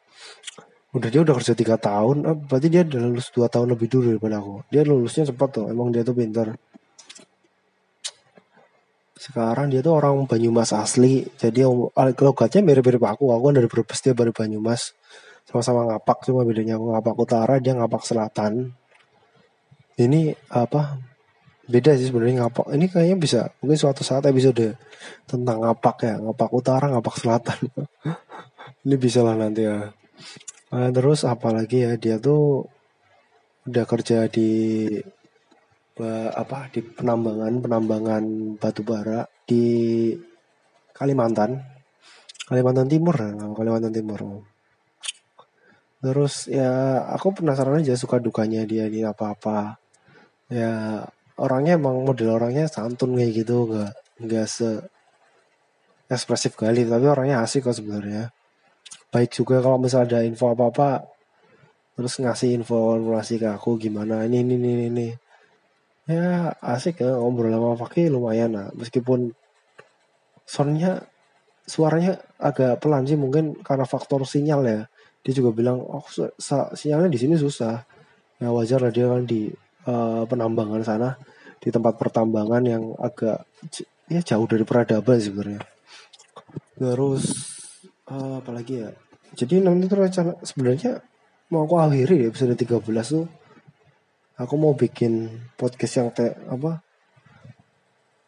Udah 0.96 1.08
dia 1.12 1.20
udah 1.20 1.36
kerja 1.36 1.52
tiga 1.52 1.76
tahun. 1.76 2.24
Eh, 2.24 2.36
berarti 2.48 2.68
dia 2.72 2.82
udah 2.84 3.00
lulus 3.12 3.28
dua 3.32 3.48
tahun 3.52 3.76
lebih 3.76 3.92
dulu 3.92 4.16
daripada 4.16 4.40
aku. 4.40 4.54
Dia 4.72 4.82
lulusnya 4.88 5.28
cepat 5.28 5.48
tuh 5.52 5.64
emang 5.68 5.92
dia 5.92 6.00
tuh 6.00 6.16
pintar 6.16 6.56
sekarang 9.22 9.70
dia 9.70 9.78
tuh 9.78 9.94
orang 9.94 10.26
Banyumas 10.26 10.74
asli. 10.74 11.22
Jadi 11.38 11.62
logatnya 12.18 12.60
mirip-mirip 12.66 13.06
aku. 13.06 13.30
Aku 13.30 13.42
kan 13.46 13.54
dari 13.54 13.70
Brebes 13.70 14.02
dia 14.02 14.18
dari 14.18 14.34
Banyumas. 14.34 14.98
Sama-sama 15.46 15.86
ngapak 15.94 16.26
cuma 16.26 16.42
bedanya 16.42 16.74
aku 16.74 16.90
ngapak 16.90 17.14
utara 17.14 17.54
dia 17.62 17.78
ngapak 17.78 18.02
selatan. 18.02 18.74
Ini 19.94 20.34
apa 20.50 20.98
beda 21.66 21.94
sih 21.94 22.10
sebenarnya 22.10 22.46
ngapak. 22.46 22.74
Ini 22.74 22.86
kayaknya 22.90 23.16
bisa 23.18 23.40
mungkin 23.62 23.78
suatu 23.78 24.02
saat 24.02 24.26
episode 24.26 24.74
tentang 25.26 25.62
ngapak 25.62 25.96
ya. 26.02 26.14
Ngapak 26.18 26.50
utara 26.50 26.86
ngapak 26.90 27.14
selatan. 27.18 27.58
Ini 28.86 28.96
bisa 28.98 29.22
lah 29.22 29.38
nanti 29.38 29.62
ya. 29.62 29.94
Nah, 30.72 30.88
terus 30.90 31.22
apalagi 31.22 31.86
ya? 31.86 31.92
Dia 31.94 32.16
tuh 32.18 32.66
udah 33.68 33.84
kerja 33.86 34.26
di 34.26 34.50
apa? 36.34 36.66
Di 36.74 36.82
penambangan 36.82 37.62
penambangan 37.62 38.22
batu 38.58 38.82
bara 38.82 39.22
di 39.46 39.64
Kalimantan. 40.90 41.62
Kalimantan 42.42 42.90
Timur 42.90 43.14
Kalimantan 43.54 43.94
Timur. 43.94 44.42
Terus 46.02 46.50
ya 46.50 46.98
aku 47.14 47.38
penasaran 47.38 47.78
aja 47.78 47.94
suka 47.94 48.18
dukanya 48.18 48.66
dia 48.66 48.90
di 48.90 49.06
apa-apa. 49.06 49.78
Ya 50.50 51.06
orangnya 51.40 51.80
emang 51.80 52.04
model 52.04 52.36
orangnya 52.36 52.68
santun 52.68 53.16
kayak 53.16 53.32
gitu 53.44 53.68
nggak 53.70 53.92
nggak 54.22 54.46
se 54.48 54.68
ekspresif 56.12 56.52
kali 56.58 56.84
tapi 56.84 57.06
orangnya 57.08 57.40
asik 57.40 57.68
kok 57.68 57.76
sebenarnya. 57.76 58.32
Baik 59.12 59.32
juga 59.32 59.60
kalau 59.64 59.80
misalnya 59.80 60.20
ada 60.20 60.28
info 60.28 60.52
apa 60.52 60.64
apa 60.68 60.88
terus 61.96 62.16
ngasih 62.20 62.56
info 62.56 62.96
informasi 62.96 63.36
ke 63.40 63.48
aku 63.48 63.76
gimana 63.76 64.24
ini 64.24 64.40
ini 64.40 64.56
ini 64.56 64.72
ini 64.88 65.08
ya 66.08 66.52
asik 66.60 67.04
ya 67.04 67.16
ngobrol 67.16 67.52
sama 67.52 67.76
Fakih 67.80 68.12
lumayan 68.12 68.52
lah. 68.56 68.68
Meskipun 68.76 69.32
soundnya 70.44 71.06
suaranya 71.64 72.18
agak 72.36 72.82
pelan 72.82 73.06
sih 73.08 73.16
mungkin 73.16 73.56
karena 73.64 73.86
faktor 73.88 74.24
sinyal 74.28 74.60
ya. 74.66 74.80
Dia 75.22 75.32
juga 75.38 75.54
bilang 75.54 75.78
oh 75.80 76.04
sinyalnya 76.74 77.08
di 77.08 77.18
sini 77.20 77.34
susah. 77.38 77.84
Ya 78.42 78.50
wajar 78.50 78.82
lah 78.82 78.90
dia 78.90 79.06
kan 79.06 79.22
di 79.22 79.48
uh, 79.86 80.22
penambangan 80.26 80.82
sana 80.82 81.10
di 81.62 81.70
tempat 81.70 81.94
pertambangan 81.94 82.62
yang 82.66 82.82
agak 82.98 83.46
ya 84.10 84.20
jauh 84.20 84.46
dari 84.50 84.66
peradaban 84.66 85.18
sebenarnya. 85.22 85.62
Terus 86.76 87.24
uh, 88.10 88.42
apalagi 88.42 88.82
ya? 88.82 88.90
Jadi 89.32 89.64
nanti 89.64 89.88
tuh 89.88 90.02
rencana 90.02 90.32
sebenarnya 90.44 91.00
mau 91.54 91.64
aku 91.64 91.80
akhiri 91.80 92.26
ya 92.26 92.28
episode 92.28 92.58
13 92.58 92.82
tuh. 92.82 93.26
Aku 94.40 94.58
mau 94.58 94.74
bikin 94.74 95.28
podcast 95.54 95.94
yang 96.02 96.08
te, 96.10 96.34
apa 96.50 96.82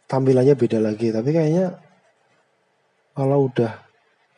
tampilannya 0.06 0.54
beda 0.54 0.78
lagi. 0.78 1.10
Tapi 1.10 1.30
kayaknya 1.34 1.74
kalau 3.16 3.50
udah 3.50 3.72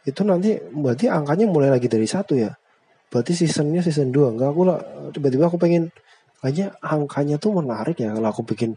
itu 0.06 0.22
nanti 0.22 0.56
berarti 0.72 1.10
angkanya 1.10 1.46
mulai 1.50 1.68
lagi 1.68 1.90
dari 1.90 2.06
satu 2.08 2.38
ya? 2.38 2.54
Berarti 3.12 3.36
seasonnya 3.36 3.84
season 3.84 4.10
2 4.10 4.38
enggak 4.38 4.50
aku 4.50 4.62
lah 4.66 4.78
tiba-tiba 5.12 5.46
aku 5.46 5.58
pengen 5.60 5.92
kayaknya 6.40 6.76
angkanya 6.84 7.36
tuh 7.40 7.56
menarik 7.56 7.96
ya 7.98 8.12
kalau 8.12 8.28
aku 8.28 8.42
bikin 8.44 8.76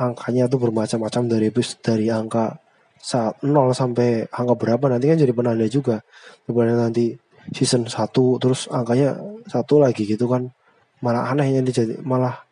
angkanya 0.00 0.48
tuh 0.48 0.58
bermacam-macam 0.64 1.22
dari 1.28 1.48
dari 1.84 2.06
angka 2.08 2.56
saat 3.00 3.40
0 3.44 3.72
sampai 3.72 4.28
angka 4.28 4.54
berapa. 4.56 4.84
Nanti 4.88 5.08
kan 5.08 5.18
jadi 5.20 5.32
penanda 5.32 5.66
juga. 5.68 6.04
Sebenarnya 6.44 6.88
nanti 6.88 7.16
season 7.52 7.88
1 7.88 7.96
terus 8.40 8.68
angkanya 8.68 9.16
satu 9.48 9.80
lagi 9.80 10.04
gitu 10.04 10.28
kan. 10.28 10.52
Malah 11.00 11.32
anehnya 11.32 11.64
dijadi 11.64 11.96
malah 12.04 12.44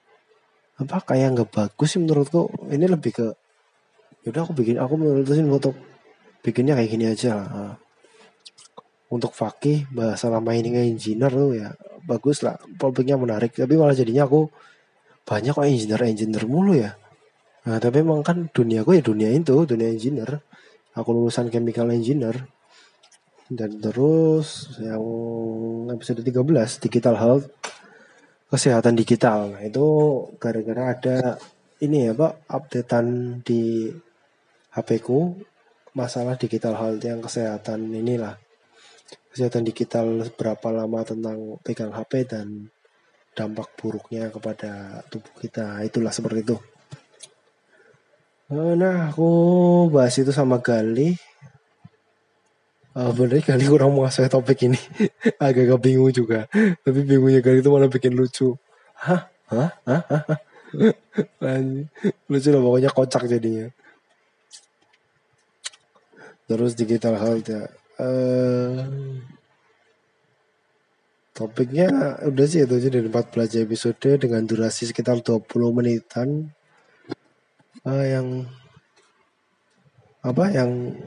apa 0.79 1.03
kayak 1.05 1.37
nggak 1.37 1.51
bagus 1.53 1.97
sih 1.97 2.01
menurutku. 2.01 2.49
Ini 2.73 2.85
lebih 2.89 3.13
ke 3.13 3.27
yaudah 4.25 4.45
aku 4.45 4.53
bikin 4.57 4.77
aku 4.81 4.95
memutusin 4.97 5.49
untuk 5.49 5.77
bikinnya 6.45 6.77
kayak 6.77 6.91
gini 6.91 7.05
aja 7.13 7.31
lah. 7.37 7.77
Untuk 9.09 9.33
fakih 9.33 9.89
bahasa 9.93 10.29
lama 10.29 10.53
ini 10.53 10.93
engineer 10.93 11.33
tuh 11.33 11.57
ya 11.57 11.73
bagus 12.09 12.41
lah 12.41 12.57
topiknya 12.81 13.21
menarik 13.21 13.53
tapi 13.53 13.77
malah 13.77 13.93
jadinya 13.93 14.25
aku 14.25 14.49
banyak 15.29 15.53
kok 15.53 15.69
engineer 15.69 16.01
engineer 16.09 16.45
mulu 16.49 16.73
ya 16.73 16.97
nah 17.69 17.77
tapi 17.77 18.01
emang 18.01 18.25
kan 18.25 18.49
dunia 18.49 18.81
aku 18.81 18.97
ya 18.97 19.03
dunia 19.05 19.29
itu 19.29 19.69
dunia 19.69 19.93
engineer 19.93 20.41
aku 20.97 21.09
lulusan 21.13 21.53
chemical 21.53 21.93
engineer 21.93 22.49
dan 23.53 23.77
terus 23.77 24.73
yang 24.81 25.05
episode 25.93 26.25
13 26.25 26.85
digital 26.85 27.17
health 27.21 27.47
kesehatan 28.49 28.97
digital. 28.97 29.53
Nah, 29.55 29.63
itu 29.63 29.87
gara-gara 30.41 30.97
ada 30.97 31.17
ini 31.85 32.11
ya 32.11 32.13
Pak, 32.17 32.49
updatean 32.49 33.41
di 33.45 33.93
HP 34.75 35.05
ku 35.05 35.37
masalah 35.93 36.35
digital 36.41 36.75
health 36.75 37.05
yang 37.05 37.21
kesehatan 37.21 37.93
inilah. 37.93 38.41
Kesehatan 39.33 39.65
digital 39.65 40.27
berapa 40.35 40.69
lama 40.73 41.01
tentang 41.05 41.63
pegang 41.63 41.95
HP 41.95 42.27
dan 42.27 42.69
dampak 43.39 43.71
buruknya 43.79 44.35
kepada 44.35 45.05
tubuh 45.09 45.31
kita. 45.39 45.85
Itulah 45.87 46.11
seperti 46.11 46.43
itu. 46.43 46.57
Nah, 48.51 49.13
aku 49.13 49.31
bahas 49.93 50.17
itu 50.19 50.33
sama 50.35 50.59
Gali. 50.59 51.15
Uh, 52.99 53.15
bener 53.15 53.39
kali 53.47 53.63
kurang 53.71 53.95
menguasai 53.95 54.27
topik 54.27 54.67
ini. 54.67 54.81
Agak-agak 55.39 55.79
bingung 55.79 56.11
juga. 56.11 56.51
Tapi 56.83 57.01
bingungnya 57.07 57.39
kali 57.39 57.63
itu 57.63 57.71
malah 57.71 57.87
bikin 57.87 58.19
lucu. 58.19 58.59
Hah? 58.99 59.31
Hah? 59.55 59.71
Hah, 59.87 60.03
hah? 60.03 60.41
lucu 62.33 62.49
lah 62.51 62.61
pokoknya 62.65 62.91
kocak 62.91 63.23
jadinya. 63.31 63.71
Terus 66.49 66.73
digital 66.75 67.21
health 67.21 67.47
ya 67.47 67.71
uh, 67.99 68.83
topiknya 71.35 72.19
udah 72.27 72.47
sih 72.51 72.67
itu 72.67 72.75
aja 72.75 72.89
dari 72.91 73.07
14 73.07 73.63
episode 73.63 74.09
dengan 74.19 74.43
durasi 74.43 74.91
sekitar 74.91 75.23
20 75.23 75.47
menitan 75.71 76.51
uh, 77.87 78.07
yang 78.07 78.47
apa 80.19 80.45
yang 80.51 80.99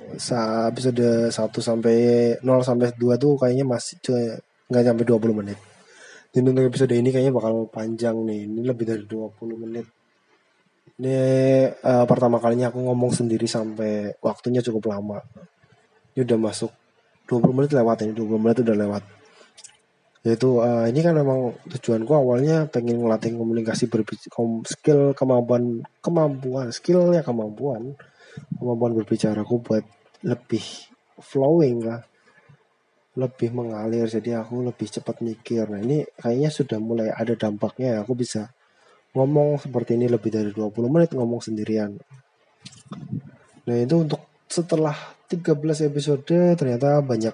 episode 0.71 1.29
1 1.29 1.35
sampai 1.59 1.95
0 2.39 2.47
sampai 2.63 2.95
2 2.95 3.19
tuh 3.19 3.35
kayaknya 3.35 3.67
masih 3.67 3.99
nggak 4.71 4.83
sampai 4.87 5.05
20 5.05 5.39
menit. 5.43 5.59
Dan 6.31 6.47
untuk 6.47 6.63
episode 6.63 6.95
ini 6.95 7.11
kayaknya 7.11 7.35
bakal 7.35 7.67
panjang 7.67 8.15
nih. 8.23 8.47
Ini 8.47 8.61
lebih 8.63 8.87
dari 8.87 9.03
20 9.03 9.35
menit. 9.67 9.83
Ini 10.95 11.17
uh, 11.83 12.05
pertama 12.07 12.39
kalinya 12.39 12.71
aku 12.71 12.79
ngomong 12.79 13.11
sendiri 13.11 13.43
sampai 13.51 14.15
waktunya 14.23 14.63
cukup 14.63 14.95
lama. 14.95 15.19
Ini 16.15 16.23
udah 16.23 16.39
masuk 16.39 16.71
20 17.31 17.55
menit 17.55 17.71
lewat 17.71 18.03
ini, 18.03 18.11
20 18.11 18.43
menit 18.43 18.57
udah 18.59 18.75
lewat. 18.75 19.03
Yaitu 20.27 20.59
uh, 20.59 20.85
ini 20.85 20.99
kan 20.99 21.15
memang 21.15 21.55
tujuanku 21.71 22.11
awalnya 22.11 22.67
pengen 22.67 22.99
ngelatih 23.01 23.33
komunikasi 23.33 23.87
berbicara 23.89 24.61
skill 24.69 25.17
kemampuan 25.17 25.81
kemampuan 25.97 26.69
skillnya 26.69 27.25
kemampuan 27.25 27.97
kemampuan 28.53 28.93
berbicara 28.93 29.41
aku 29.41 29.65
buat 29.65 29.81
lebih 30.21 30.61
flowing 31.17 31.89
lah 31.89 32.05
lebih 33.17 33.49
mengalir 33.49 34.05
jadi 34.05 34.45
aku 34.45 34.61
lebih 34.61 34.93
cepat 34.93 35.25
mikir 35.25 35.65
nah 35.65 35.81
ini 35.81 36.05
kayaknya 36.21 36.53
sudah 36.53 36.77
mulai 36.77 37.09
ada 37.09 37.33
dampaknya 37.33 37.97
ya 37.97 38.05
aku 38.05 38.13
bisa 38.13 38.53
ngomong 39.11 39.59
seperti 39.59 39.99
ini 39.99 40.07
lebih 40.07 40.31
dari 40.31 40.51
20 40.55 40.71
menit 40.87 41.09
ngomong 41.11 41.43
sendirian. 41.43 41.99
Nah 43.67 43.75
itu 43.75 43.95
untuk 43.99 44.30
setelah 44.51 45.15
13 45.31 45.87
episode 45.87 46.27
ternyata 46.59 46.99
banyak 46.99 47.31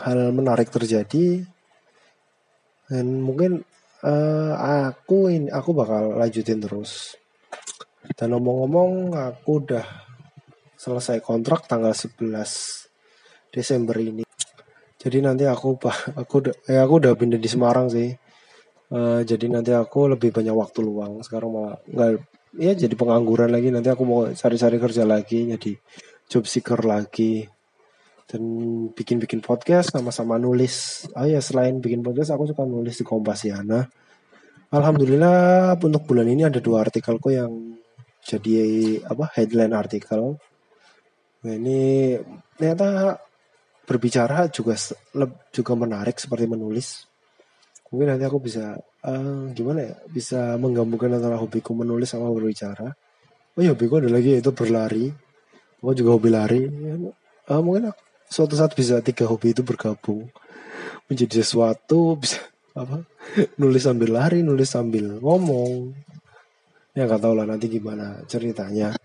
hal 0.00 0.32
menarik 0.32 0.72
terjadi 0.72 1.44
dan 2.88 3.20
mungkin 3.20 3.60
uh, 4.00 4.52
aku 4.88 5.28
ini 5.28 5.52
aku 5.52 5.76
bakal 5.76 6.16
lanjutin 6.16 6.64
terus. 6.64 7.20
Dan 8.16 8.36
ngomong-ngomong 8.36 9.16
aku 9.16 9.64
udah 9.64 9.84
selesai 10.76 11.20
kontrak 11.24 11.64
tanggal 11.64 11.92
11 11.92 12.32
Desember 13.48 13.96
ini. 13.96 14.24
Jadi 15.00 15.20
nanti 15.20 15.44
aku 15.48 15.76
aku 16.16 16.36
ya 16.68 16.84
aku 16.84 16.94
udah 17.00 17.12
pindah 17.16 17.40
di 17.40 17.48
Semarang 17.48 17.92
sih. 17.92 18.12
Uh, 18.92 19.24
jadi 19.24 19.48
nanti 19.48 19.72
aku 19.72 20.12
lebih 20.12 20.32
banyak 20.32 20.52
waktu 20.52 20.80
luang. 20.84 21.24
Sekarang 21.24 21.52
malah 21.52 21.76
nggak 21.88 22.10
ya 22.60 22.72
jadi 22.76 22.92
pengangguran 22.92 23.48
lagi. 23.48 23.72
Nanti 23.72 23.88
aku 23.88 24.04
mau 24.04 24.28
cari-cari 24.28 24.76
kerja 24.76 25.08
lagi, 25.08 25.48
jadi 25.56 25.72
job 26.34 26.50
seeker 26.50 26.82
lagi 26.82 27.46
dan 28.26 28.42
bikin-bikin 28.90 29.38
podcast 29.38 29.94
sama-sama 29.94 30.34
nulis. 30.34 31.06
Oh 31.14 31.22
ya 31.22 31.38
selain 31.38 31.78
bikin 31.78 32.02
podcast 32.02 32.34
aku 32.34 32.50
suka 32.50 32.66
nulis 32.66 32.98
di 32.98 33.06
Kompasiana. 33.06 33.86
Alhamdulillah 34.74 35.78
untuk 35.78 36.02
bulan 36.10 36.26
ini 36.26 36.42
ada 36.42 36.58
dua 36.58 36.82
artikelku 36.82 37.30
yang 37.30 37.78
jadi 38.26 38.98
apa 39.06 39.30
headline 39.38 39.78
artikel. 39.78 40.34
Nah, 41.46 41.54
ini 41.54 42.18
ternyata 42.58 43.14
berbicara 43.86 44.50
juga 44.50 44.74
juga 45.54 45.72
menarik 45.78 46.18
seperti 46.18 46.50
menulis 46.50 47.06
mungkin 47.92 48.10
nanti 48.10 48.24
aku 48.26 48.42
bisa 48.42 48.74
uh, 48.80 49.52
gimana 49.54 49.92
ya 49.92 49.94
bisa 50.08 50.56
menggabungkan 50.56 51.14
antara 51.14 51.36
hobiku 51.36 51.76
menulis 51.76 52.10
sama 52.10 52.32
berbicara 52.32 52.90
oh 53.54 53.60
ya 53.60 53.76
hobiku 53.76 54.00
ada 54.00 54.08
lagi 54.08 54.34
yaitu 54.40 54.50
berlari 54.56 55.12
aku 55.84 55.92
juga 56.00 56.10
hobi 56.16 56.30
lari. 56.32 56.62
Uh, 57.44 57.60
mungkin 57.60 57.92
suatu 58.24 58.56
saat 58.56 58.72
bisa 58.72 59.04
tiga 59.04 59.28
hobi 59.28 59.52
itu 59.52 59.60
bergabung 59.60 60.32
menjadi 61.12 61.44
sesuatu 61.44 62.16
bisa 62.16 62.40
apa 62.72 63.04
nulis 63.60 63.84
sambil 63.84 64.16
lari 64.16 64.40
nulis 64.40 64.72
sambil 64.72 65.20
ngomong. 65.20 65.92
Ya 66.96 67.04
nggak 67.04 67.20
tahu 67.20 67.34
lah 67.36 67.44
nanti 67.44 67.68
gimana 67.68 68.24
ceritanya. 68.24 68.96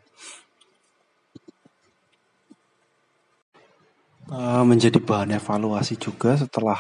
Uh, 4.30 4.62
menjadi 4.62 5.02
bahan 5.02 5.36
evaluasi 5.36 5.98
juga 5.98 6.38
setelah 6.39 6.80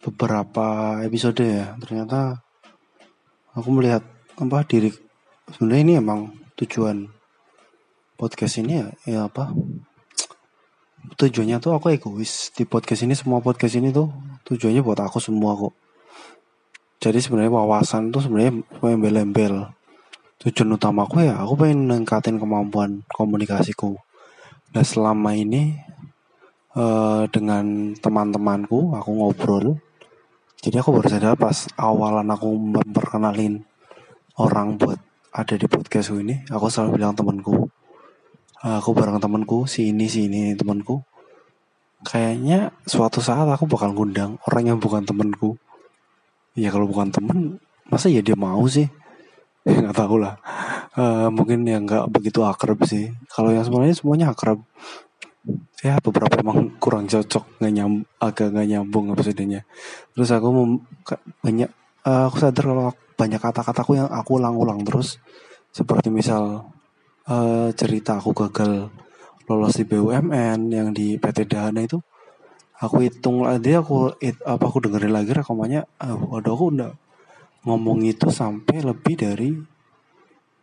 beberapa 0.00 0.98
episode 1.04 1.44
ya. 1.44 1.76
Ternyata 1.82 2.40
aku 3.52 3.68
melihat 3.74 4.06
apa 4.38 4.62
diri 4.64 4.94
sebenarnya 5.50 5.82
ini 5.82 5.94
emang 5.98 6.30
tujuan 6.54 7.17
podcast 8.18 8.58
ini 8.58 8.82
ya, 8.82 8.86
ya 9.06 9.20
apa? 9.30 9.54
Tujuannya 11.14 11.62
tuh 11.62 11.78
aku 11.78 11.94
egois. 11.94 12.50
Di 12.50 12.66
podcast 12.66 13.06
ini 13.06 13.14
semua 13.14 13.38
podcast 13.38 13.78
ini 13.78 13.94
tuh 13.94 14.10
tujuannya 14.50 14.82
buat 14.82 14.98
aku 14.98 15.22
semua 15.22 15.54
kok. 15.54 15.72
Jadi 16.98 17.22
sebenarnya 17.22 17.54
wawasan 17.54 18.10
tuh 18.10 18.26
sebenarnya 18.26 18.58
embel-embel. 18.82 19.70
Tujuan 20.42 20.74
utama 20.74 21.06
aku 21.06 21.22
ya 21.22 21.38
aku 21.38 21.62
pengen 21.62 21.86
ningkatin 21.86 22.42
kemampuan 22.42 23.06
komunikasiku. 23.14 23.94
Nah 24.74 24.82
selama 24.82 25.38
ini 25.38 25.78
uh, 26.74 27.30
dengan 27.30 27.94
teman-temanku 27.94 28.98
aku 28.98 29.10
ngobrol. 29.14 29.78
Jadi 30.58 30.74
aku 30.82 30.90
baru 30.90 31.06
sadar 31.06 31.38
pas 31.38 31.70
awalan 31.78 32.26
aku 32.34 32.50
memperkenalin 32.50 33.62
orang 34.34 34.74
buat 34.74 34.98
ada 35.30 35.54
di 35.54 35.70
podcast 35.70 36.10
ini, 36.18 36.42
aku 36.50 36.66
selalu 36.66 36.98
bilang 36.98 37.14
temanku, 37.14 37.70
aku 38.62 38.90
bareng 38.94 39.22
temanku, 39.22 39.66
si 39.70 39.90
ini, 39.94 40.10
si 40.10 40.26
ini 40.26 40.54
temanku. 40.58 41.02
Kayaknya 42.06 42.70
suatu 42.86 43.18
saat 43.18 43.46
aku 43.50 43.66
bakal 43.66 43.90
ngundang 43.94 44.38
orang 44.46 44.74
yang 44.74 44.78
bukan 44.78 45.02
temanku. 45.02 45.58
Ya 46.58 46.74
kalau 46.74 46.86
bukan 46.90 47.10
temen, 47.10 47.62
masa 47.90 48.10
ya 48.10 48.22
dia 48.22 48.34
mau 48.34 48.62
sih? 48.66 48.86
Nggak 49.66 49.94
tahu 49.94 50.22
lah. 50.22 50.38
Uh, 50.98 51.30
mungkin 51.30 51.62
yang 51.62 51.86
nggak 51.86 52.10
begitu 52.10 52.42
akrab 52.42 52.82
sih. 52.82 53.14
Kalau 53.30 53.54
yang 53.54 53.62
sebenarnya 53.62 53.94
semuanya 53.94 54.34
akrab 54.34 54.58
ya 55.78 56.02
beberapa 56.02 56.42
emang 56.42 56.76
kurang 56.82 57.06
cocok 57.06 57.62
nggak 57.62 57.72
nyam 57.72 57.92
agak 58.18 58.52
nggak 58.52 58.68
nyambung 58.68 59.14
episodenya 59.14 59.64
terus 60.12 60.28
aku 60.34 60.48
mem, 60.50 60.70
banyak 61.40 61.70
uh, 62.04 62.28
aku 62.28 62.36
sadar 62.42 62.64
kalau 62.66 62.92
banyak 63.14 63.40
kata-kataku 63.40 63.96
yang 63.98 64.08
aku 64.10 64.42
ulang-ulang 64.42 64.82
terus 64.82 65.22
seperti 65.72 66.10
misal 66.10 66.68
uh, 67.28 67.68
cerita 67.76 68.18
aku 68.18 68.34
gagal 68.34 68.88
lolos 69.48 69.76
di 69.76 69.84
BUMN 69.84 70.72
yang 70.72 70.88
di 70.92 71.16
PT 71.16 71.48
Dahana 71.48 71.84
itu 71.84 72.00
aku 72.80 73.04
hitung 73.04 73.44
lagi 73.44 73.76
aku 73.76 74.16
it, 74.20 74.36
apa 74.44 74.64
aku 74.64 74.84
dengerin 74.84 75.12
lagi 75.12 75.32
rekamannya. 75.32 75.84
Uh, 76.00 76.16
waduh 76.28 76.56
aku 76.56 76.64
udah 76.74 76.92
ngomong 77.64 78.04
itu 78.04 78.32
sampai 78.32 78.82
lebih 78.82 79.14
dari 79.20 79.54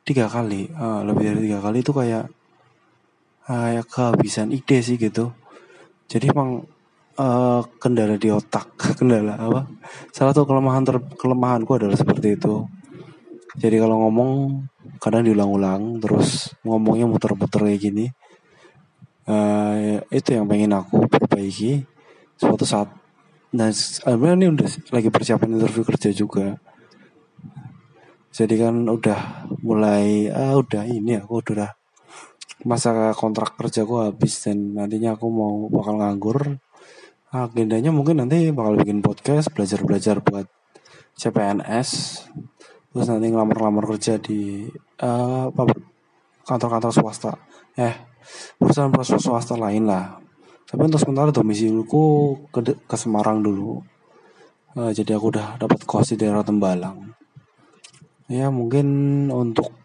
tiga 0.05 0.25
kali. 0.25 0.69
Uh, 0.73 1.01
lebih 1.05 1.33
dari 1.33 1.39
tiga 1.49 1.59
kali 1.61 1.77
itu 1.81 1.91
kayak 1.93 2.25
kayak 3.45 3.85
kehabisan 3.87 4.49
ide 4.49 4.81
sih 4.81 4.97
gitu. 4.97 5.33
Jadi 6.05 6.29
emang 6.29 6.65
uh, 7.19 7.61
kendala 7.79 8.15
di 8.19 8.29
otak 8.31 8.75
kendala 8.99 9.39
apa 9.39 9.67
salah 10.11 10.31
satu 10.35 10.47
kelemahan 10.47 10.83
ter 10.83 10.97
kelemahanku 11.15 11.71
adalah 11.75 11.97
seperti 11.97 12.35
itu 12.35 12.67
jadi 13.55 13.79
kalau 13.79 14.07
ngomong 14.07 14.31
kadang 14.99 15.23
diulang-ulang 15.23 16.03
terus 16.03 16.51
ngomongnya 16.67 17.07
muter-muter 17.07 17.71
kayak 17.71 17.79
gini. 17.79 18.05
Uh, 19.25 20.05
itu 20.13 20.37
yang 20.37 20.45
pengen 20.45 20.75
aku 20.75 21.07
perbaiki 21.07 21.87
suatu 22.35 22.67
saat. 22.67 22.91
Nah 23.55 23.71
sebenarnya 23.71 24.37
ini 24.37 24.47
udah 24.59 24.69
lagi 24.91 25.09
persiapan 25.09 25.55
interview 25.55 25.87
kerja 25.87 26.11
juga. 26.11 26.59
Jadi 28.35 28.59
kan 28.59 28.75
udah 28.91 29.47
mulai 29.63 30.27
ah 30.27 30.59
udah 30.59 30.83
ini 30.83 31.23
aku 31.23 31.39
udah 31.39 31.71
masa 32.67 33.15
kontrak 33.15 33.55
kerja 33.55 33.87
gue 33.87 34.11
habis 34.11 34.35
dan 34.43 34.75
nantinya 34.75 35.15
aku 35.15 35.31
mau 35.31 35.71
bakal 35.71 35.95
nganggur. 36.03 36.59
Agendanya 37.31 37.95
mungkin 37.95 38.19
nanti 38.19 38.51
bakal 38.51 38.75
bikin 38.75 38.99
podcast 38.99 39.47
belajar-belajar 39.55 40.19
buat 40.19 40.47
CPNS 41.15 41.89
terus 42.95 43.11
nanti 43.11 43.27
ngelamar-lamar 43.27 43.83
kerja 43.91 44.15
di 44.15 44.71
uh, 45.03 45.51
kantor-kantor 46.47 46.91
swasta 46.95 47.35
eh 47.75 47.91
perusahaan-perusahaan 48.55 49.19
swasta 49.19 49.59
lain 49.59 49.83
lah 49.83 50.15
tapi 50.63 50.87
untuk 50.87 51.03
sementara 51.03 51.35
domisiliku 51.35 52.39
ke, 52.55 52.63
ke 52.87 52.95
Semarang 52.95 53.43
dulu 53.43 53.83
uh, 54.79 54.91
jadi 54.95 55.19
aku 55.19 55.35
udah 55.35 55.59
dapat 55.59 55.83
kos 55.83 56.15
di 56.15 56.23
daerah 56.23 56.47
Tembalang 56.47 57.11
ya 58.31 58.47
mungkin 58.47 58.87
untuk 59.27 59.75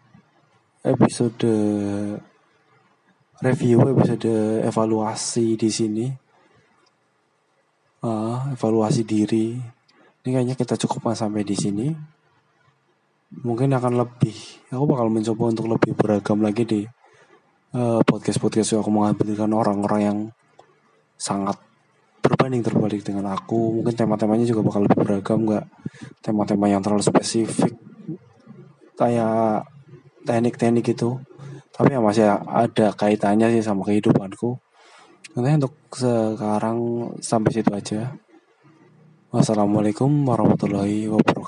episode 0.87 1.43
review 3.41 3.81
episode 3.89 4.29
evaluasi 4.61 5.57
di 5.57 5.69
sini. 5.73 6.05
Uh, 8.01 8.37
evaluasi 8.53 9.01
diri. 9.05 9.57
Ini 10.21 10.29
kayaknya 10.29 10.55
kita 10.57 10.77
cukupkan 10.77 11.17
sampai 11.17 11.41
di 11.41 11.57
sini. 11.57 11.89
Mungkin 13.31 13.71
akan 13.71 13.95
lebih. 13.95 14.35
Aku 14.75 14.83
bakal 14.83 15.07
mencoba 15.07 15.43
untuk 15.55 15.71
lebih 15.71 15.95
beragam 15.95 16.43
lagi 16.43 16.63
di 16.67 16.81
uh, 17.73 18.03
podcast-podcast 18.03 18.75
yang 18.75 18.81
aku 18.83 18.91
menghadirkan 18.91 19.51
orang-orang 19.55 20.01
yang 20.03 20.17
sangat 21.15 21.55
berbanding 22.19 22.59
terbalik 22.59 23.01
dengan 23.07 23.31
aku. 23.31 23.79
Mungkin 23.79 23.95
tema-temanya 23.95 24.43
juga 24.43 24.67
bakal 24.67 24.83
lebih 24.83 24.99
beragam, 24.99 25.47
nggak 25.47 25.65
tema-tema 26.19 26.67
yang 26.67 26.83
terlalu 26.83 27.07
spesifik 27.07 27.71
kayak 29.01 29.65
teknik-teknik 30.29 30.93
itu 30.93 31.17
tapi 31.73 31.97
ya 31.97 31.99
masih 32.03 32.29
ada 32.45 32.93
kaitannya 32.93 33.49
sih 33.49 33.65
sama 33.65 33.81
kehidupanku 33.89 34.61
nanti 35.33 35.49
untuk 35.57 35.73
sekarang 35.89 36.77
sampai 37.17 37.49
situ 37.49 37.71
aja 37.73 38.13
wassalamualaikum 39.33 40.11
warahmatullahi 40.27 41.09
wabarakatuh 41.09 41.40